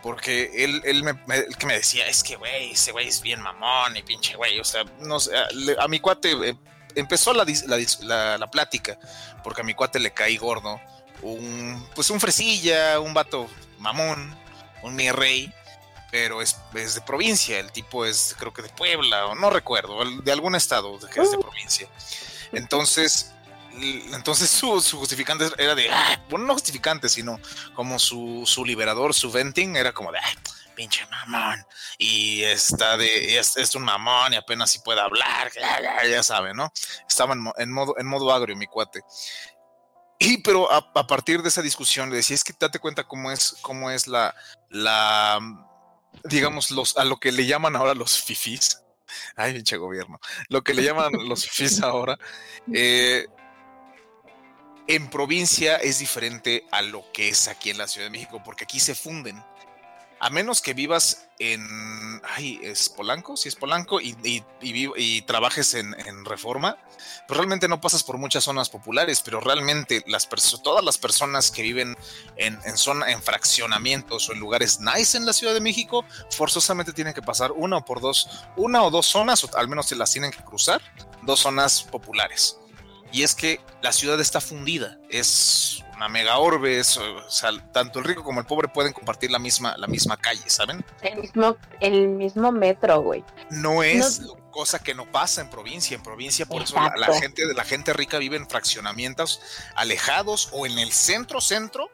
[0.02, 1.14] Porque él, él me,
[1.58, 4.58] que me decía, es que, güey, ese güey es bien mamón y pinche güey.
[4.58, 5.32] O sea, no sé,
[5.78, 6.32] a, mi cuate.
[6.48, 6.56] Eh,
[6.94, 7.44] empezó la,
[8.02, 8.98] la, la, plática,
[9.42, 10.80] porque a mi cuate le caí gordo
[11.22, 14.36] un, pues un fresilla, un vato mamón,
[14.82, 15.52] un mi rey,
[16.10, 20.32] pero es, de provincia, el tipo es creo que de Puebla, o no recuerdo, de
[20.32, 21.40] algún estado que es de uh.
[21.40, 21.88] provincia.
[22.52, 23.32] Entonces,
[24.12, 25.90] entonces su, justificante era de,
[26.30, 27.40] bueno, no justificante, sino
[27.74, 30.18] como su, su liberador, su venting, era como de,
[30.74, 31.64] pinche mamón,
[31.98, 35.50] y está de, es, un mamón y apenas si puede hablar,
[36.08, 36.72] ya, sabe, ¿no?
[37.08, 39.00] Estaba en, modo, en modo agrio mi cuate.
[40.18, 43.56] Y pero a, partir de esa discusión le decía, es que date cuenta cómo es,
[43.62, 44.34] cómo es la,
[44.70, 45.40] la,
[46.24, 48.80] digamos, los, a lo que le llaman ahora los fifis.
[49.36, 50.18] Ay, pinche gobierno.
[50.48, 52.18] Lo que le llaman los fifis ahora.
[52.72, 53.26] Eh,
[54.86, 58.64] en provincia es diferente a lo que es aquí en la Ciudad de México, porque
[58.64, 59.42] aquí se funden
[60.24, 64.16] a menos que vivas en, ay, es Polanco, si es Polanco, y,
[64.62, 65.94] y, trabajes en,
[66.24, 66.78] Reforma,
[67.28, 70.26] pues realmente no pasas por muchas zonas populares, pero realmente las
[70.62, 71.94] todas las personas que viven
[72.38, 76.94] en, en, zona, en fraccionamientos o en lugares nice en la Ciudad de México, forzosamente
[76.94, 79.94] tienen que pasar una o por dos, una o dos zonas, o al menos se
[79.94, 80.80] las tienen que cruzar,
[81.20, 82.56] dos zonas populares.
[83.14, 88.04] Y es que la ciudad está fundida, es una mega orbe, o sea, tanto el
[88.04, 90.84] rico como el pobre pueden compartir la misma, la misma calle, ¿saben?
[91.00, 93.24] El mismo, el mismo metro, güey.
[93.50, 95.94] No es cosa que no pasa en provincia.
[95.94, 99.40] En provincia, por eso la, gente, la gente rica vive en fraccionamientos
[99.76, 101.88] alejados o en el centro, centro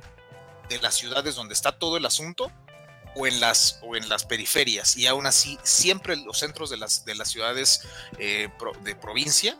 [0.70, 2.50] de las ciudades donde está todo el asunto,
[3.14, 4.96] o en las, o en las periferias.
[4.96, 7.82] Y aún así, siempre los centros de las, de las ciudades
[8.18, 8.48] eh,
[8.84, 9.58] de provincia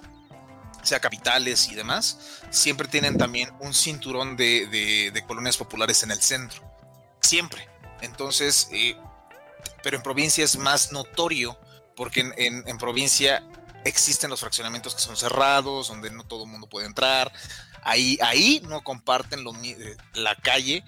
[0.83, 4.67] sea capitales y demás, siempre tienen también un cinturón de,
[5.13, 6.63] de, colonias populares en el centro.
[7.21, 7.69] Siempre.
[8.01, 8.97] Entonces, eh,
[9.83, 11.59] pero en provincia es más notorio,
[11.97, 13.43] porque en, en, provincia
[13.85, 17.33] existen los fraccionamientos que son cerrados, donde no todo el mundo puede entrar.
[17.83, 20.85] Ahí, ahí no comparten eh, la calle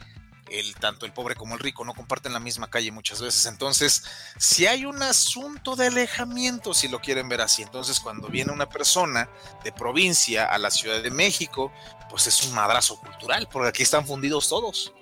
[0.53, 3.46] el tanto el pobre como el rico no comparten la misma calle muchas veces.
[3.46, 4.05] Entonces,
[4.38, 8.68] si hay un asunto de alejamiento, si lo quieren ver así, entonces cuando viene una
[8.68, 9.28] persona
[9.64, 11.72] de provincia a la Ciudad de México,
[12.11, 14.92] pues es un madrazo cultural, porque aquí están fundidos todos.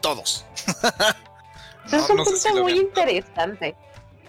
[0.00, 0.44] Todos.
[1.86, 3.76] es un punto muy interesante.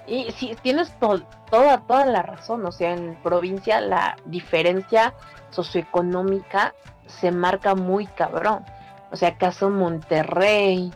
[0.06, 5.14] Y si tienes toda, toda la razón, o sea, en provincia la diferencia
[5.52, 6.74] socioeconómica
[7.08, 8.66] se marca muy cabrón.
[9.14, 10.92] O sea, acaso Monterrey,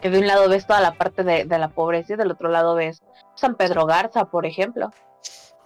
[0.00, 2.74] que de un lado ves toda la parte de, la pobreza y del otro lado
[2.74, 3.02] ves
[3.36, 4.90] San Pedro Garza, por ejemplo.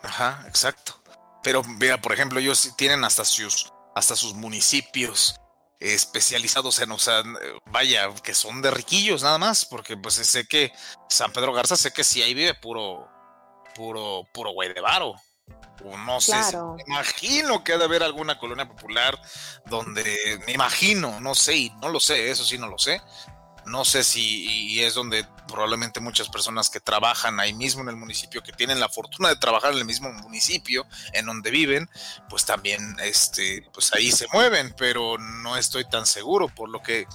[0.02, 1.00] Ajá, exacto.
[1.44, 5.40] Pero mira, por ejemplo, ellos tienen hasta sus, hasta sus municipios
[5.78, 7.22] especializados en, o sea,
[7.66, 10.72] vaya, que son de riquillos nada más, porque pues sé que
[11.08, 13.08] San Pedro Garza, sé que sí ahí vive puro,
[13.76, 15.14] puro, puro güey de varo
[16.06, 16.34] no sé,
[16.76, 19.20] me imagino que ha de haber alguna colonia popular
[19.66, 23.00] donde, me imagino, no sé, y no lo sé, eso sí no lo sé.
[23.66, 27.96] No sé si y es donde probablemente muchas personas que trabajan ahí mismo en el
[27.96, 31.88] municipio, que tienen la fortuna de trabajar en el mismo municipio en donde viven,
[32.28, 37.06] pues también este, pues ahí se mueven, pero no estoy tan seguro por lo que,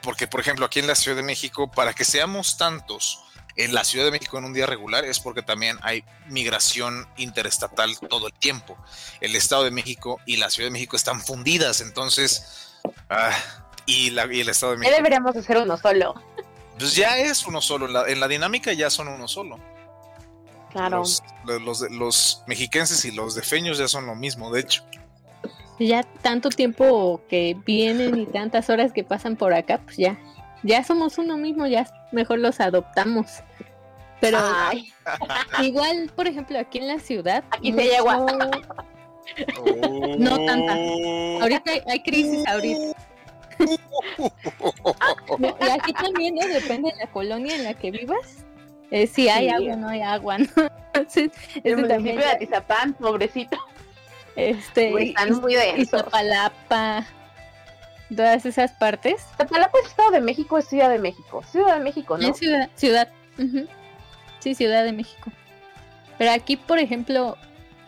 [0.00, 3.23] porque por ejemplo aquí en la Ciudad de México, para que seamos tantos,
[3.56, 7.98] en la Ciudad de México en un día regular es porque también hay migración interestatal
[7.98, 8.76] todo el tiempo.
[9.20, 12.80] El Estado de México y la Ciudad de México están fundidas, entonces...
[13.08, 13.32] Ah,
[13.86, 14.92] y, la, y el Estado de México...
[14.92, 16.14] Ya deberíamos hacer uno solo.
[16.78, 19.58] Pues ya es uno solo, en la, dinámica ya son uno solo.
[20.72, 21.04] Claro.
[21.44, 24.84] Los, los, mexiquenses y los defeños ya son lo mismo, de hecho.
[25.78, 30.18] Ya tanto tiempo que vienen y tantas horas que pasan por acá, pues ya,
[30.64, 33.42] ya somos uno mismo, ya mejor los adoptamos.
[34.20, 34.38] Pero
[35.62, 37.44] igual, por ejemplo, aquí en la ciudad.
[37.50, 38.26] Aquí se llegó.
[40.18, 40.74] No tanta.
[41.42, 42.96] Ahorita hay, crisis, ahorita.
[45.38, 46.46] y aquí también, ¿no?
[46.46, 48.44] Depende de la colonia en la que vivas.
[48.90, 50.46] Eh, si hay agua, no hay agua, ¿no?
[50.94, 51.30] Entonces,
[51.62, 52.16] el también.
[52.16, 53.58] de Atizapán, pobrecito.
[54.36, 55.10] Este.
[55.10, 56.02] están muy densos.
[56.04, 57.06] Palapa
[58.14, 59.24] todas esas partes.
[59.36, 61.42] Tapalapa es Estado de México, es Ciudad de México.
[61.50, 62.28] Ciudad de México, ¿no?
[62.28, 63.08] Es ciudad, ciudad.
[64.40, 65.30] Sí, Ciudad de México.
[66.18, 67.36] Pero aquí, por ejemplo,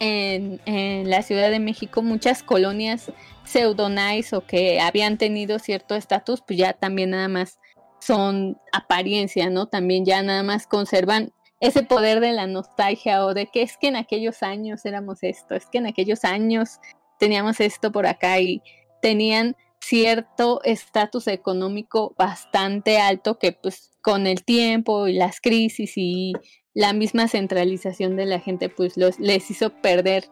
[0.01, 3.13] en, en la Ciudad de México, muchas colonias
[3.45, 7.59] pseudonais o que habían tenido cierto estatus, pues ya también nada más
[8.01, 9.67] son apariencia, ¿no?
[9.67, 13.89] También ya nada más conservan ese poder de la nostalgia o de que es que
[13.89, 16.81] en aquellos años éramos esto, es que en aquellos años
[17.19, 18.63] teníamos esto por acá y
[19.01, 19.57] tenían
[19.89, 26.33] cierto estatus económico bastante alto que pues con el tiempo y las crisis y
[26.75, 30.25] la misma centralización de la gente pues los, les hizo perder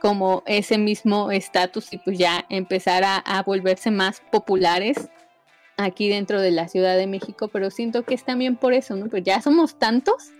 [0.00, 5.10] como ese mismo estatus y pues ya empezar a, volverse más populares
[5.76, 9.08] aquí dentro de la Ciudad de México, pero siento que es también por eso, ¿no?
[9.08, 10.32] Pues ya somos tantos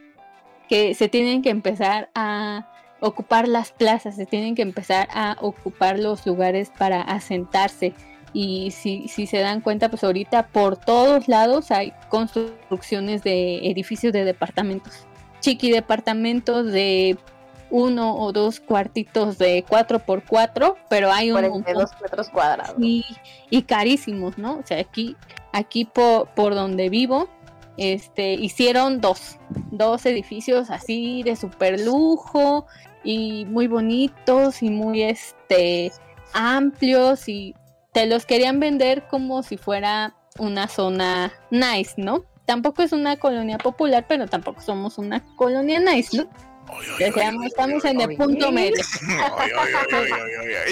[0.68, 2.68] que se tienen que empezar a
[3.01, 7.95] ocupar las plazas, se tienen que empezar a ocupar los lugares para asentarse
[8.33, 14.12] y si, si se dan cuenta, pues ahorita por todos lados hay construcciones de edificios
[14.12, 15.07] de departamentos.
[15.41, 17.18] Chiqui departamentos de
[17.70, 21.87] uno o dos cuartitos de 4 por 4 pero hay un montón.
[22.03, 22.76] metros cuadrados.
[22.78, 23.05] Y,
[23.51, 24.59] y, carísimos, ¿no?
[24.59, 25.16] O sea, aquí,
[25.53, 27.28] aquí por, por donde vivo,
[27.78, 29.39] este, hicieron dos,
[29.70, 32.66] dos edificios así de super lujo
[33.03, 35.91] y muy bonitos y muy este
[36.35, 37.55] amplios y
[37.93, 42.24] te los querían vender como si fuera una zona nice, ¿no?
[42.47, 46.28] Tampoco es una colonia popular, pero tampoco somos una colonia nice, ¿no?
[47.45, 48.82] estamos en el punto medio.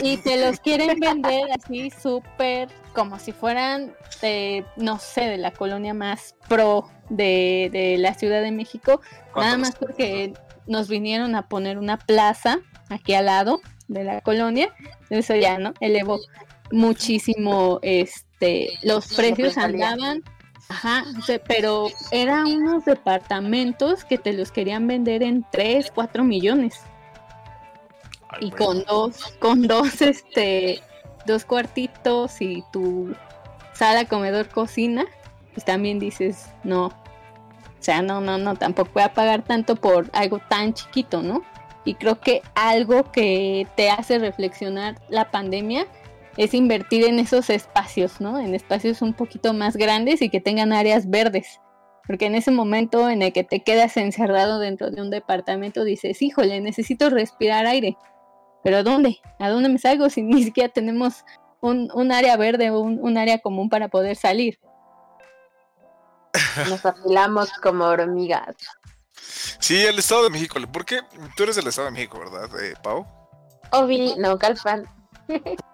[0.02, 5.50] y te los quieren vender así súper como si fueran, de, no sé, de la
[5.52, 9.00] colonia más pro de, de la Ciudad de México.
[9.36, 10.32] Nada más porque
[10.66, 14.74] nos vinieron a poner una plaza aquí al lado de la colonia.
[15.10, 15.74] Eso ya, ¿no?
[15.80, 16.18] Elevó
[16.70, 20.22] muchísimo, este, los precios andaban,
[20.68, 21.04] ajá,
[21.46, 26.80] pero eran unos departamentos que te los querían vender en 3, 4 millones.
[28.40, 30.80] y con dos, con dos, este,
[31.26, 33.14] dos cuartitos y tu
[33.72, 35.04] sala, comedor, cocina,
[35.52, 36.86] pues también dices, no,
[37.80, 41.42] o sea, no, no, no, tampoco voy a pagar tanto por algo tan chiquito, ¿no?
[41.86, 45.86] Y creo que algo que te hace reflexionar la pandemia
[46.36, 48.38] es invertir en esos espacios, ¿no?
[48.38, 51.60] En espacios un poquito más grandes y que tengan áreas verdes.
[52.06, 56.22] Porque en ese momento en el que te quedas encerrado dentro de un departamento dices,
[56.22, 57.96] híjole, necesito respirar aire.
[58.64, 59.18] Pero ¿dónde?
[59.38, 61.24] ¿A dónde me salgo si ni siquiera tenemos
[61.60, 64.58] un, un área verde, un, un área común para poder salir.
[66.68, 68.56] Nos afilamos como hormigas.
[69.58, 70.58] Sí, el Estado de México.
[70.72, 71.00] ¿Por qué?
[71.36, 73.06] Tú eres del Estado de México, ¿verdad, eh, Pau?
[73.72, 74.84] Obi, no, Calfan.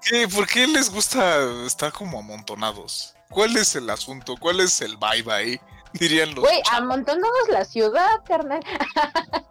[0.02, 0.28] ¿Qué?
[0.28, 3.14] ¿Por qué les gusta estar como amontonados?
[3.30, 4.36] ¿Cuál es el asunto?
[4.38, 5.60] ¿Cuál es el vibe ahí?
[5.92, 6.44] Dirían los.
[6.44, 8.60] Güey, amontonados la ciudad, carnal.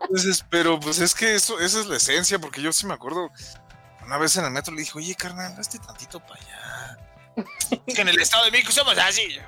[0.02, 3.32] Entonces, pero pues es que eso, esa es la esencia, porque yo sí me acuerdo.
[4.06, 6.98] Una vez en el metro le dije, oye, carnal, hazte tantito para allá.
[7.88, 9.40] que en el Estado de México somos así.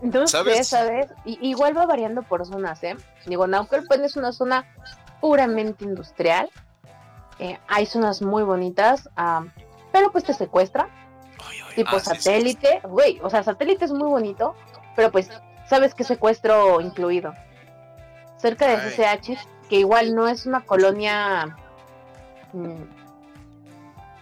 [0.00, 0.68] Entonces, ¿Sabes?
[0.68, 1.08] ¿sabes?
[1.24, 2.96] igual va variando por zonas, ¿eh?
[3.26, 4.66] Digo, Naucalpan es una zona
[5.20, 6.50] puramente industrial.
[7.42, 9.10] Eh, hay zonas muy bonitas,
[9.90, 10.88] pero pues te secuestra.
[11.74, 14.54] tipo ah, satélite, güey, o sea, satélite es muy bonito,
[14.94, 15.28] pero pues,
[15.68, 17.34] ¿sabes qué secuestro incluido?
[18.36, 19.38] Cerca de SSH,
[19.68, 21.56] que igual no es una colonia...
[22.52, 22.84] Mm,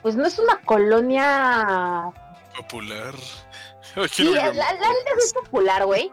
[0.00, 2.10] pues no es una colonia...
[2.56, 3.14] Popular.
[4.12, 4.70] Sí, la, la,
[5.18, 6.12] es popular, güey.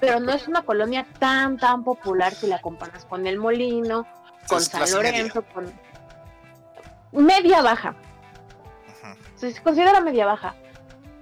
[0.00, 4.06] Pero no es una colonia tan, tan popular si la comparas con El Molino,
[4.48, 5.70] con San Lorenzo, con.
[7.12, 7.94] Media baja.
[9.36, 10.54] Se considera media baja.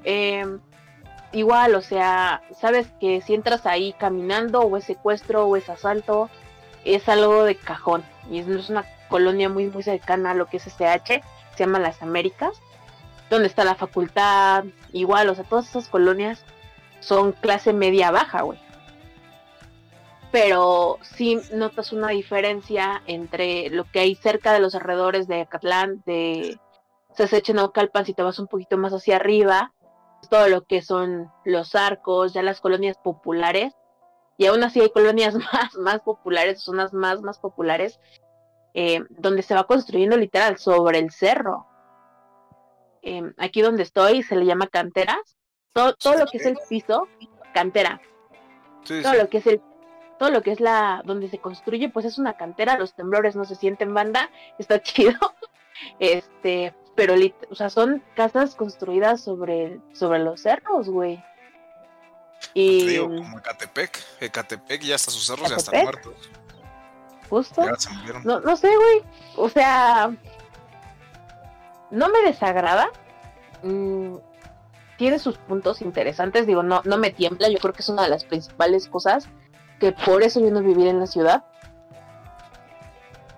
[0.04, 0.60] Em,
[1.32, 6.30] igual, o sea, sabes que si entras ahí caminando, o es secuestro, o es asalto,
[6.84, 8.04] es algo de cajón.
[8.30, 11.22] Y es, es una colonia muy, muy cercana a lo que es SH,
[11.54, 12.60] se llama Las Américas
[13.30, 16.44] donde está la facultad, igual, o sea, todas esas colonias
[17.00, 18.58] son clase media baja, güey.
[20.30, 26.02] Pero sí notas una diferencia entre lo que hay cerca de los alrededores de Acatlán,
[26.04, 26.58] de
[27.14, 29.72] Seseche Naucalpan, si te vas un poquito más hacia arriba,
[30.28, 33.74] todo lo que son los arcos, ya las colonias populares,
[34.36, 38.00] y aún así hay colonias más, más populares, zonas más, más populares,
[38.74, 41.66] eh, donde se va construyendo literal sobre el cerro.
[43.02, 45.36] Em, aquí donde estoy se le llama canteras.
[45.72, 47.08] Todo, todo lo que es el piso,
[47.52, 48.00] cantera.
[48.84, 49.60] todo lo que es el
[50.18, 53.44] todo lo que es la donde se construye pues es una cantera los temblores no
[53.44, 55.18] se sienten banda está chido.
[55.98, 57.14] Este pero
[57.50, 61.22] o sea son casas construidas sobre sobre los cerros güey.
[62.54, 66.30] Y como Ecatepec Ecatepec ya hasta sus cerros ya están muertos.
[67.30, 67.62] Justo.
[68.24, 69.02] No, no sé güey.
[69.36, 70.10] O sea
[71.90, 72.90] no me desagrada.
[73.62, 74.16] Mm,
[74.96, 76.46] tiene sus puntos interesantes.
[76.46, 77.48] Digo, no, no me tiembla.
[77.48, 79.28] Yo creo que es una de las principales cosas
[79.78, 81.44] que por eso yo no vivir en la ciudad.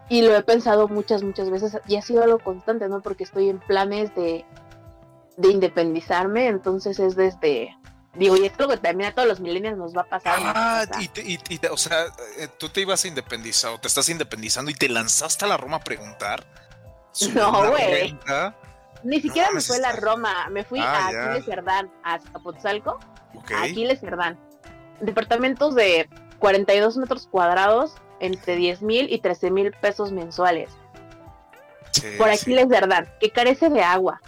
[0.08, 3.00] Y lo he pensado muchas, muchas veces y ha sido algo constante, ¿no?
[3.00, 4.44] Porque estoy en planes de,
[5.36, 7.76] de independizarme, entonces es desde,
[8.14, 10.36] Digo, y es lo que también a todos los millennials nos va a pasar.
[10.40, 12.06] Ah, y, y, o sea,
[12.38, 15.56] eh, tú te ibas a independizar o te estás independizando y te lanzaste a la
[15.56, 16.44] Roma a preguntar.
[17.34, 18.16] No, güey.
[19.02, 23.00] Ni siquiera me fue a la Roma, me fui ah, a Aquiles Cerdán, a Azcapotzalco,
[23.52, 24.38] a Aquiles Cerdán.
[25.00, 26.08] Departamentos de
[26.40, 30.70] 42 metros cuadrados entre 10 mil y 13 mil pesos mensuales.
[32.18, 34.20] Por Aquiles Cerdán, que carece de agua,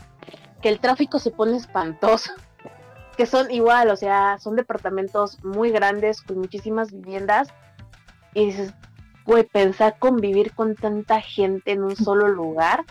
[0.60, 2.32] que el tráfico se pone espantoso,
[3.16, 7.48] que son igual, o sea, son departamentos muy grandes con muchísimas viviendas.
[8.34, 8.74] Y dices,
[9.24, 12.84] güey, pensar convivir con tanta gente en un solo lugar,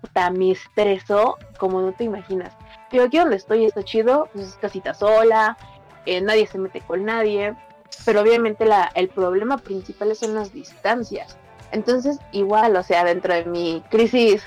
[0.00, 2.56] puta, me estresó como no te imaginas.
[2.90, 5.56] Digo, aquí donde estoy está chido, pues es casita sola,
[6.06, 7.56] eh, nadie se mete con nadie,
[8.04, 11.36] pero obviamente la, el problema principal son las distancias.
[11.72, 14.42] Entonces, igual, o sea, dentro de mi crisis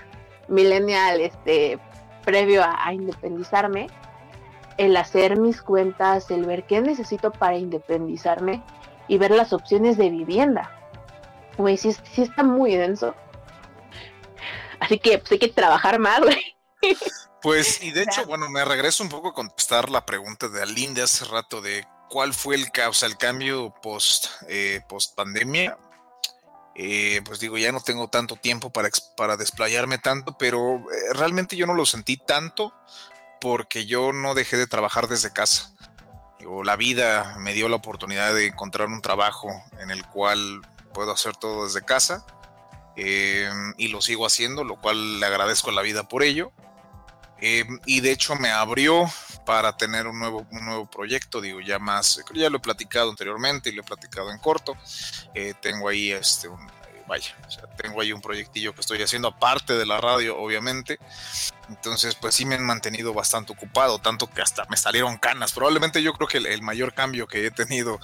[0.47, 1.79] millennial, este,
[2.23, 3.87] previo a, a independizarme,
[4.77, 8.63] el hacer mis cuentas, el ver qué necesito para independizarme
[9.07, 10.71] y ver las opciones de vivienda
[11.57, 13.15] Güey, sí, sí está muy denso.
[14.79, 16.55] Así que pues, hay que trabajar más, güey.
[17.41, 20.93] Pues, y de hecho, bueno, me regreso un poco a contestar la pregunta de Aline
[20.93, 25.77] de hace rato de cuál fue el, o el cambio post, eh, post pandemia.
[26.75, 31.55] Eh, pues digo, ya no tengo tanto tiempo para, para desplayarme tanto, pero eh, realmente
[31.55, 32.73] yo no lo sentí tanto
[33.41, 35.73] porque yo no dejé de trabajar desde casa.
[36.63, 39.49] La vida me dio la oportunidad de encontrar un trabajo
[39.79, 40.61] en el cual
[40.93, 42.25] puedo hacer todo desde casa
[42.95, 46.53] y lo sigo haciendo, lo cual le agradezco a la vida por ello.
[47.39, 49.09] Eh, y de hecho me abrió
[49.45, 53.69] para tener un nuevo, un nuevo proyecto, digo, ya más, ya lo he platicado anteriormente
[53.69, 54.75] y lo he platicado en corto.
[55.33, 56.59] Eh, tengo ahí este, un,
[57.07, 57.35] vaya,
[57.81, 60.99] tengo ahí un proyectillo que estoy haciendo aparte de la radio, obviamente.
[61.69, 65.53] Entonces, pues sí me han mantenido bastante ocupado, tanto que hasta me salieron canas.
[65.53, 67.99] Probablemente yo creo que el, mayor cambio que he tenido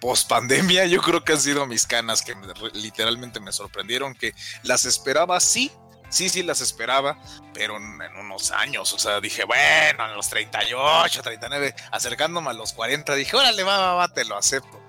[0.00, 2.34] post pandemia, yo creo que han sido mis canas, que
[2.74, 5.72] literalmente me sorprendieron, que las esperaba sí,
[6.08, 7.18] sí, sí las esperaba,
[7.52, 12.72] pero en, unos años, o sea, dije, bueno, en los 38, 39, acercándome a los
[12.72, 14.80] 40, dije, órale, va, va, va, te lo acepto.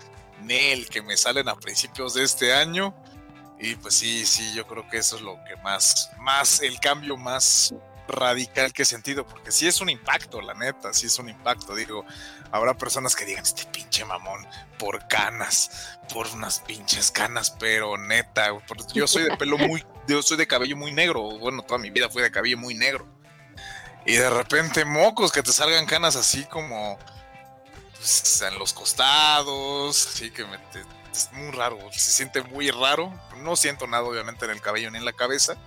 [0.42, 2.94] Nel, que me salen a principios de este año,
[3.60, 7.18] y pues sí, sí, yo creo que eso es lo que más, más, el cambio
[7.18, 7.74] más
[8.10, 11.76] radical que sentido, porque sí es un impacto, la neta, sí es un impacto.
[11.76, 12.06] Digo,
[12.52, 14.46] habrá personas que digan, este pinche mamón,
[14.78, 18.50] por canas, por unas pinches canas, pero neta,
[18.94, 22.10] yo soy de pelo muy, yo soy de cabello muy negro, bueno, toda mi vida
[22.10, 23.08] fue de cabello muy negro.
[24.06, 26.98] Y de repente mocos que te salgan canas así como
[27.96, 30.58] pues, en los costados, así que me,
[31.12, 33.14] es muy raro, se siente muy raro.
[33.38, 35.58] No siento nada obviamente en el cabello ni en la cabeza,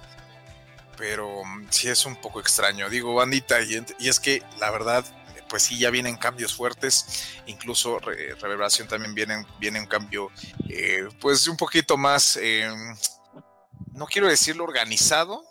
[0.96, 2.88] pero mm, sí es un poco extraño.
[2.88, 5.04] Digo, bandita, y, es que la verdad,
[5.48, 10.30] pues sí, ya vienen cambios fuertes, incluso reverberación también viene, viene un cambio,
[10.68, 12.96] eh, pues un poquito más, em,
[13.92, 15.44] no quiero decirlo organizado,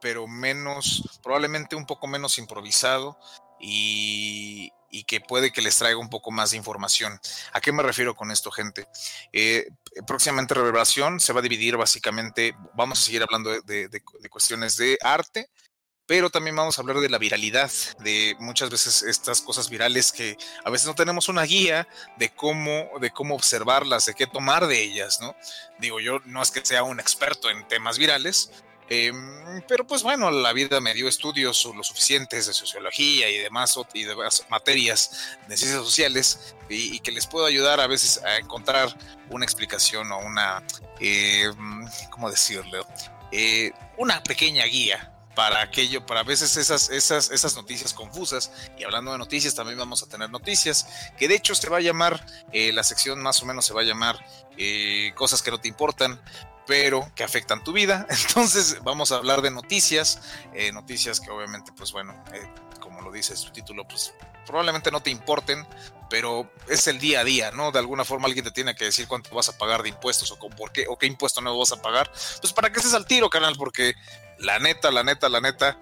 [0.00, 3.18] pero menos, probablemente un poco menos improvisado
[3.58, 7.20] y, y que puede que les traiga un poco más de información.
[7.52, 8.86] ¿A qué me refiero con esto, gente?
[9.32, 9.66] Eh,
[10.06, 15.50] próximamente Reverberación se va a dividir básicamente, vamos a seguir hablando de, cuestiones de arte,
[16.06, 20.36] pero también vamos a hablar de la viralidad, de muchas veces estas cosas virales que
[20.62, 24.80] a veces no tenemos una guía de cómo, de cómo observarlas, de qué tomar de
[24.80, 25.34] ellas, ¿no?
[25.80, 28.50] Digo, yo no es que sea un experto en temas virales,
[28.88, 33.78] Em, pero pues bueno, la vida me dio estudios lo suficientes de sociología y demás,
[34.50, 38.94] materias de ciencias sociales y, que les puedo ayudar a veces a encontrar
[39.30, 40.62] una explicación o una,
[41.00, 41.50] eh,
[42.10, 42.86] ¿cómo decirlo?
[43.32, 48.52] Eh, una pequeña guía para aquello, para a veces esas, esas, esas noticias confusas.
[48.78, 50.86] Y hablando de noticias, también vamos a tener noticias,
[51.18, 53.80] que de hecho se va a llamar, eh, la sección más o menos se va
[53.80, 54.24] a llamar
[55.16, 56.20] cosas que no te importan,
[56.66, 58.06] pero que afectan tu vida.
[58.28, 60.20] Entonces vamos a hablar de noticias,
[60.52, 62.48] eh, noticias que obviamente, pues bueno, eh,
[62.80, 64.14] como lo dice su título, pues
[64.46, 65.66] probablemente no te importen,
[66.10, 67.72] pero es el día a día, ¿no?
[67.72, 70.38] De alguna forma alguien te tiene que decir cuánto vas a pagar de impuestos o,
[70.38, 72.10] por qué, o qué impuesto no vas a pagar.
[72.40, 73.94] Pues para que estés al tiro, canal, porque
[74.38, 75.78] la neta, la neta, la neta,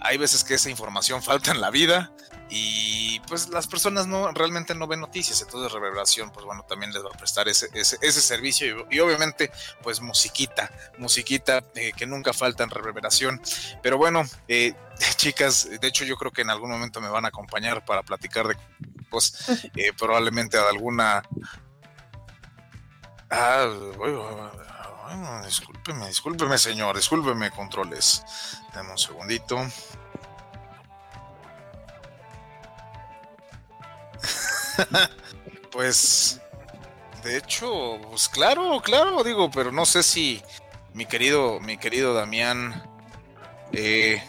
[0.00, 2.12] hay veces que esa información falta en la vida
[2.48, 7.04] y pues las personas no realmente no ven noticias, entonces Reverberación pues bueno también les
[7.04, 9.50] va a prestar ese, ese, servicio y, obviamente
[9.82, 13.40] pues musiquita, musiquita eh, que nunca falta en Reverberación,
[13.82, 14.74] pero bueno eh,
[15.16, 18.46] chicas, de hecho yo creo que en algún momento me van a acompañar para platicar
[18.46, 18.56] de
[19.10, 19.34] pues
[19.76, 21.22] eh, probablemente alguna...
[23.28, 23.68] Ah,
[25.06, 28.24] bueno, discúlpeme, discúlpeme señor, discúlpeme controles,
[28.74, 29.56] dame un segundito.
[35.70, 36.40] pues,
[37.22, 40.42] de hecho, pues claro, claro, digo, pero no sé si
[40.92, 42.82] mi querido, mi querido Damián,
[43.72, 44.22] eh,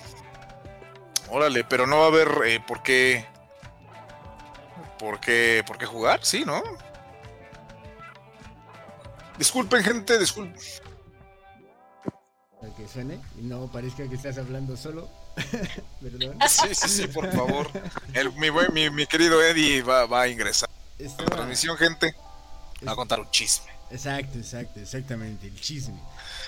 [1.30, 3.25] órale, pero no va a haber eh, por qué,
[4.99, 6.61] por qué, por qué jugar, sí, ¿no?
[9.38, 10.56] Disculpen, gente, disculpen.
[12.60, 15.10] Para que suene y no parezca que estás hablando solo.
[16.02, 16.38] Perdón.
[16.48, 17.70] Sí, sí, sí, por favor.
[18.74, 20.70] mi, mi, querido Eddie va, a ingresar.
[20.98, 22.16] La transmisión, gente.
[22.86, 23.68] Va a contar un chisme.
[23.92, 26.00] Exacto, exacto, exactamente, el chisme.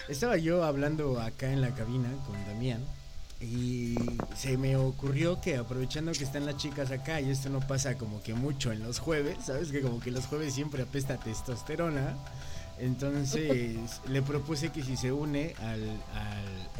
[0.08, 2.86] Estaba yo hablando acá en la cabina con Damián
[3.42, 3.96] y
[4.36, 8.22] se me ocurrió que aprovechando que están las chicas acá y esto no pasa como
[8.22, 9.72] que mucho en los jueves, ¿sabes?
[9.72, 12.18] Que como que los jueves siempre apesta testosterona.
[12.80, 16.02] Entonces le propuse que si se une al,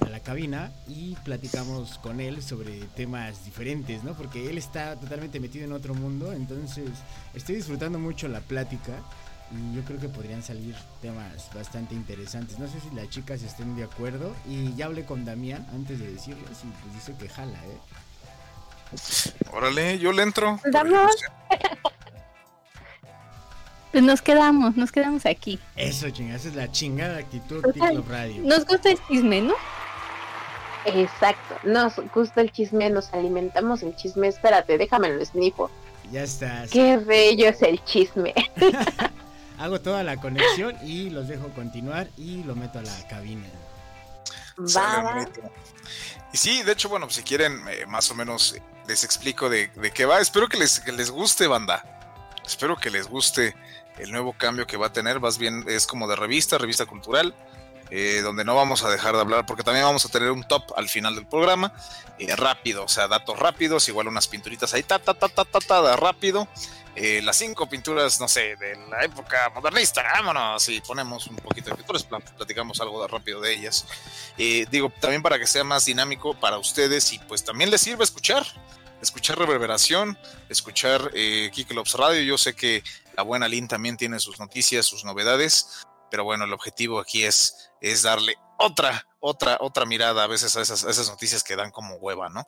[0.06, 4.14] a la cabina y platicamos con él sobre temas diferentes, ¿no?
[4.14, 6.90] Porque él está totalmente metido en otro mundo, entonces
[7.34, 8.94] estoy disfrutando mucho la plática
[9.52, 12.60] y yo creo que podrían salir temas bastante interesantes.
[12.60, 16.12] No sé si las chicas estén de acuerdo y ya hablé con Damián antes de
[16.12, 17.78] decirles y pues dice que jala, ¿eh?
[19.52, 20.60] Órale, yo le entro.
[20.72, 21.12] Damos.
[23.92, 25.60] Pues nos quedamos, nos quedamos aquí.
[25.76, 28.42] Eso, chinga, esa es la chingada actitud de Radio.
[28.44, 29.56] Nos gusta el chisme, ¿no?
[30.86, 34.28] Exacto, nos gusta el chisme, nos alimentamos el chisme.
[34.28, 35.70] Espérate, déjame lo snifo.
[36.12, 36.70] Ya estás.
[36.70, 38.34] Qué bello es el chisme.
[39.58, 43.48] Hago toda la conexión y los dejo continuar y lo meto a la cabina.
[44.76, 45.28] Va.
[46.32, 48.56] Y sí, de hecho, bueno, si quieren, eh, más o menos
[48.88, 50.20] les explico de, de, qué va.
[50.20, 51.84] Espero que les, que les guste, banda.
[52.46, 53.56] Espero que les guste
[54.00, 57.36] el nuevo cambio que va a tener, más bien es como de revista, revista cultural.
[57.92, 60.64] eh, donde no vamos a dejar de hablar, porque también vamos a tener un top
[60.78, 61.74] al final del programa,
[62.20, 65.60] eh, rápido, o sea, datos rápidos, igual unas pinturitas ahí, ta, ta, ta, ta, ta,
[65.60, 66.48] ta, rápido.
[66.96, 71.70] Eh, las cinco pinturas, no sé, de la época modernista, vámonos, y ponemos un poquito
[71.72, 73.86] de pinturas, platicamos algo de rápido de ellas.
[74.38, 78.46] digo, también para que sea más dinámico para ustedes y pues también les sirve escuchar,
[79.02, 80.18] escuchar reverberación,
[80.50, 81.52] escuchar eh,
[81.94, 82.22] Radio.
[82.22, 82.84] Yo sé que
[83.16, 87.72] la buena Lynn también tiene sus noticias, sus novedades, pero bueno, el objetivo aquí es,
[87.82, 91.96] es darle otra, otra, otra mirada a veces a esas, esas noticias que dan como
[91.96, 92.48] hueva, ¿no?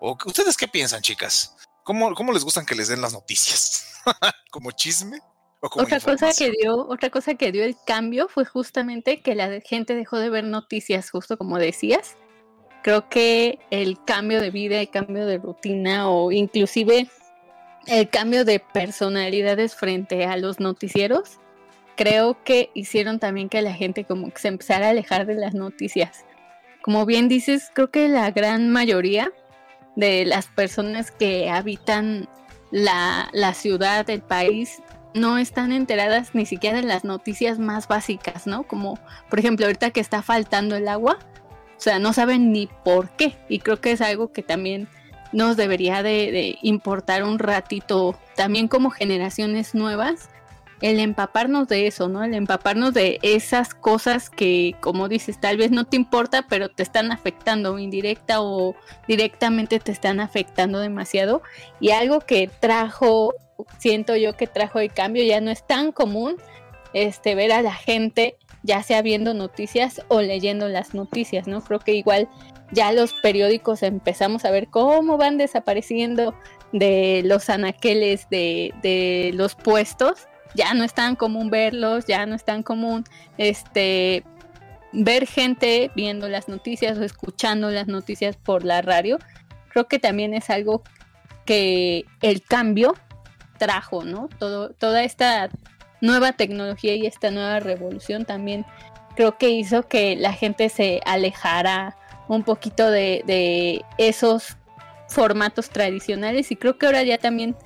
[0.00, 1.56] ¿O ¿Ustedes qué piensan, chicas?
[1.84, 4.00] ¿Cómo, ¿Cómo les gustan que les den las noticias?
[4.50, 5.18] ¿Como chisme?
[5.60, 9.34] ¿O como otra cosa que dio, otra cosa que dio el cambio fue justamente que
[9.34, 12.16] la gente dejó de ver noticias, justo como decías.
[12.82, 17.08] Creo que el cambio de vida, el cambio de rutina o inclusive
[17.86, 21.40] el cambio de personalidades frente a los noticieros
[21.96, 25.54] creo que hicieron también que la gente como que se empezara a alejar de las
[25.54, 26.24] noticias.
[26.82, 29.32] Como bien dices, creo que la gran mayoría
[29.94, 32.28] de las personas que habitan
[32.70, 34.82] la, la ciudad, el país,
[35.14, 38.62] no están enteradas ni siquiera de las noticias más básicas, ¿no?
[38.62, 41.18] Como por ejemplo ahorita que está faltando el agua,
[41.76, 43.36] o sea, no saben ni por qué.
[43.48, 44.88] Y creo que es algo que también
[45.32, 50.28] nos debería de, importar un ratito, también como generaciones nuevas,
[50.80, 52.24] el empaparnos de eso, ¿no?
[52.24, 56.82] El empaparnos de esas cosas que, como dices, tal vez no te importa, pero te
[56.82, 58.74] están afectando indirecta o
[59.06, 61.42] directamente te están afectando demasiado.
[61.78, 63.32] Y algo que trajo,
[63.78, 66.36] siento yo que trajo el cambio, ya no es tan común
[66.94, 71.62] este, ver a la gente ya sea viendo noticias o leyendo las noticias, ¿no?
[71.62, 72.28] Creo que igual
[72.72, 76.34] ya los periódicos empezamos a ver cómo van desapareciendo
[76.72, 82.34] de los anaqueles de, de los puestos ya no es tan común verlos, ya no
[82.34, 83.04] es tan común
[83.38, 84.24] este
[84.92, 89.18] ver gente viendo las noticias o escuchando las noticias por la radio.
[89.70, 90.82] Creo que también es algo
[91.46, 92.94] que el cambio
[93.58, 94.28] trajo, ¿no?
[94.38, 95.48] Todo, toda esta
[96.00, 98.66] nueva tecnología y esta nueva revolución también
[99.16, 101.96] creo que hizo que la gente se alejara
[102.28, 104.56] un poquito de, de esos
[105.08, 107.56] formatos tradicionales y creo que ahora ya también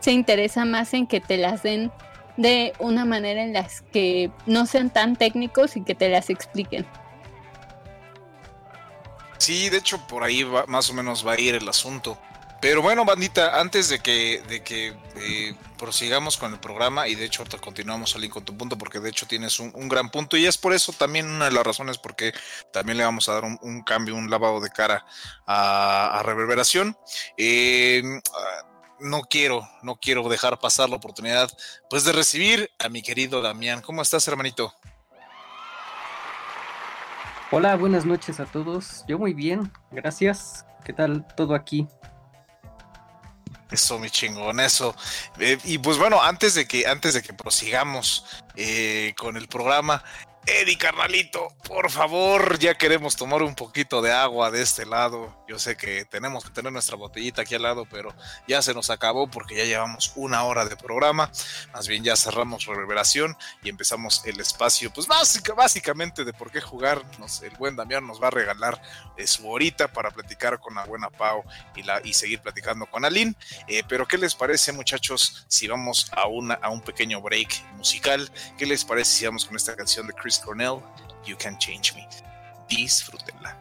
[0.00, 1.90] se interesa más en que te las den
[2.36, 6.86] de una manera en las que no sean tan técnicos y que te las expliquen.
[9.38, 12.18] Sí, de hecho por ahí más o menos va a ir el asunto.
[12.60, 17.26] Pero bueno, bandita, antes de que, de que eh, prosigamos con el programa, y de
[17.26, 20.46] hecho ahorita continuamos salir con tu punto, porque de hecho tienes un, gran punto, y
[20.46, 22.32] es por eso también una de las razones porque
[22.72, 25.04] también le vamos a dar un, cambio, un lavado de cara
[25.46, 26.96] a, reverberación.
[27.36, 28.02] Eh,
[29.00, 31.50] no quiero, no quiero dejar pasar la oportunidad,
[31.90, 33.82] pues de recibir a mi querido Damián.
[33.82, 34.72] ¿Cómo estás, hermanito?
[37.50, 39.04] Hola, buenas noches a todos.
[39.06, 40.64] Yo muy bien, gracias.
[40.84, 41.86] ¿Qué tal todo aquí?
[43.70, 44.94] Eso, mi chingón, eso.
[45.40, 50.04] Eh, y pues bueno, antes de que, antes de que prosigamos eh, con el programa,
[50.48, 55.36] Eddie, carnalito, por favor, ya queremos tomar un poquito de agua de este lado.
[55.48, 58.14] Yo sé que tenemos que tener nuestra botellita aquí al lado, pero
[58.46, 61.32] ya se nos acabó porque ya llevamos una hora de programa.
[61.72, 67.02] Más bien ya cerramos reverberación y empezamos el espacio, pues básicamente de por qué jugar.
[67.42, 68.80] el buen Damián nos va a regalar
[69.16, 71.42] eh, su horita para platicar con la buena Pau
[71.74, 73.34] y, la, seguir platicando con Aline.
[73.66, 78.30] Eh, pero ¿qué les parece, muchachos, si vamos a, a un pequeño break musical?
[78.56, 80.82] ¿Qué les parece si vamos con esta canción de Chris Cornell,
[81.24, 82.06] You Can Change Me.
[82.68, 83.54] Disfrútenla.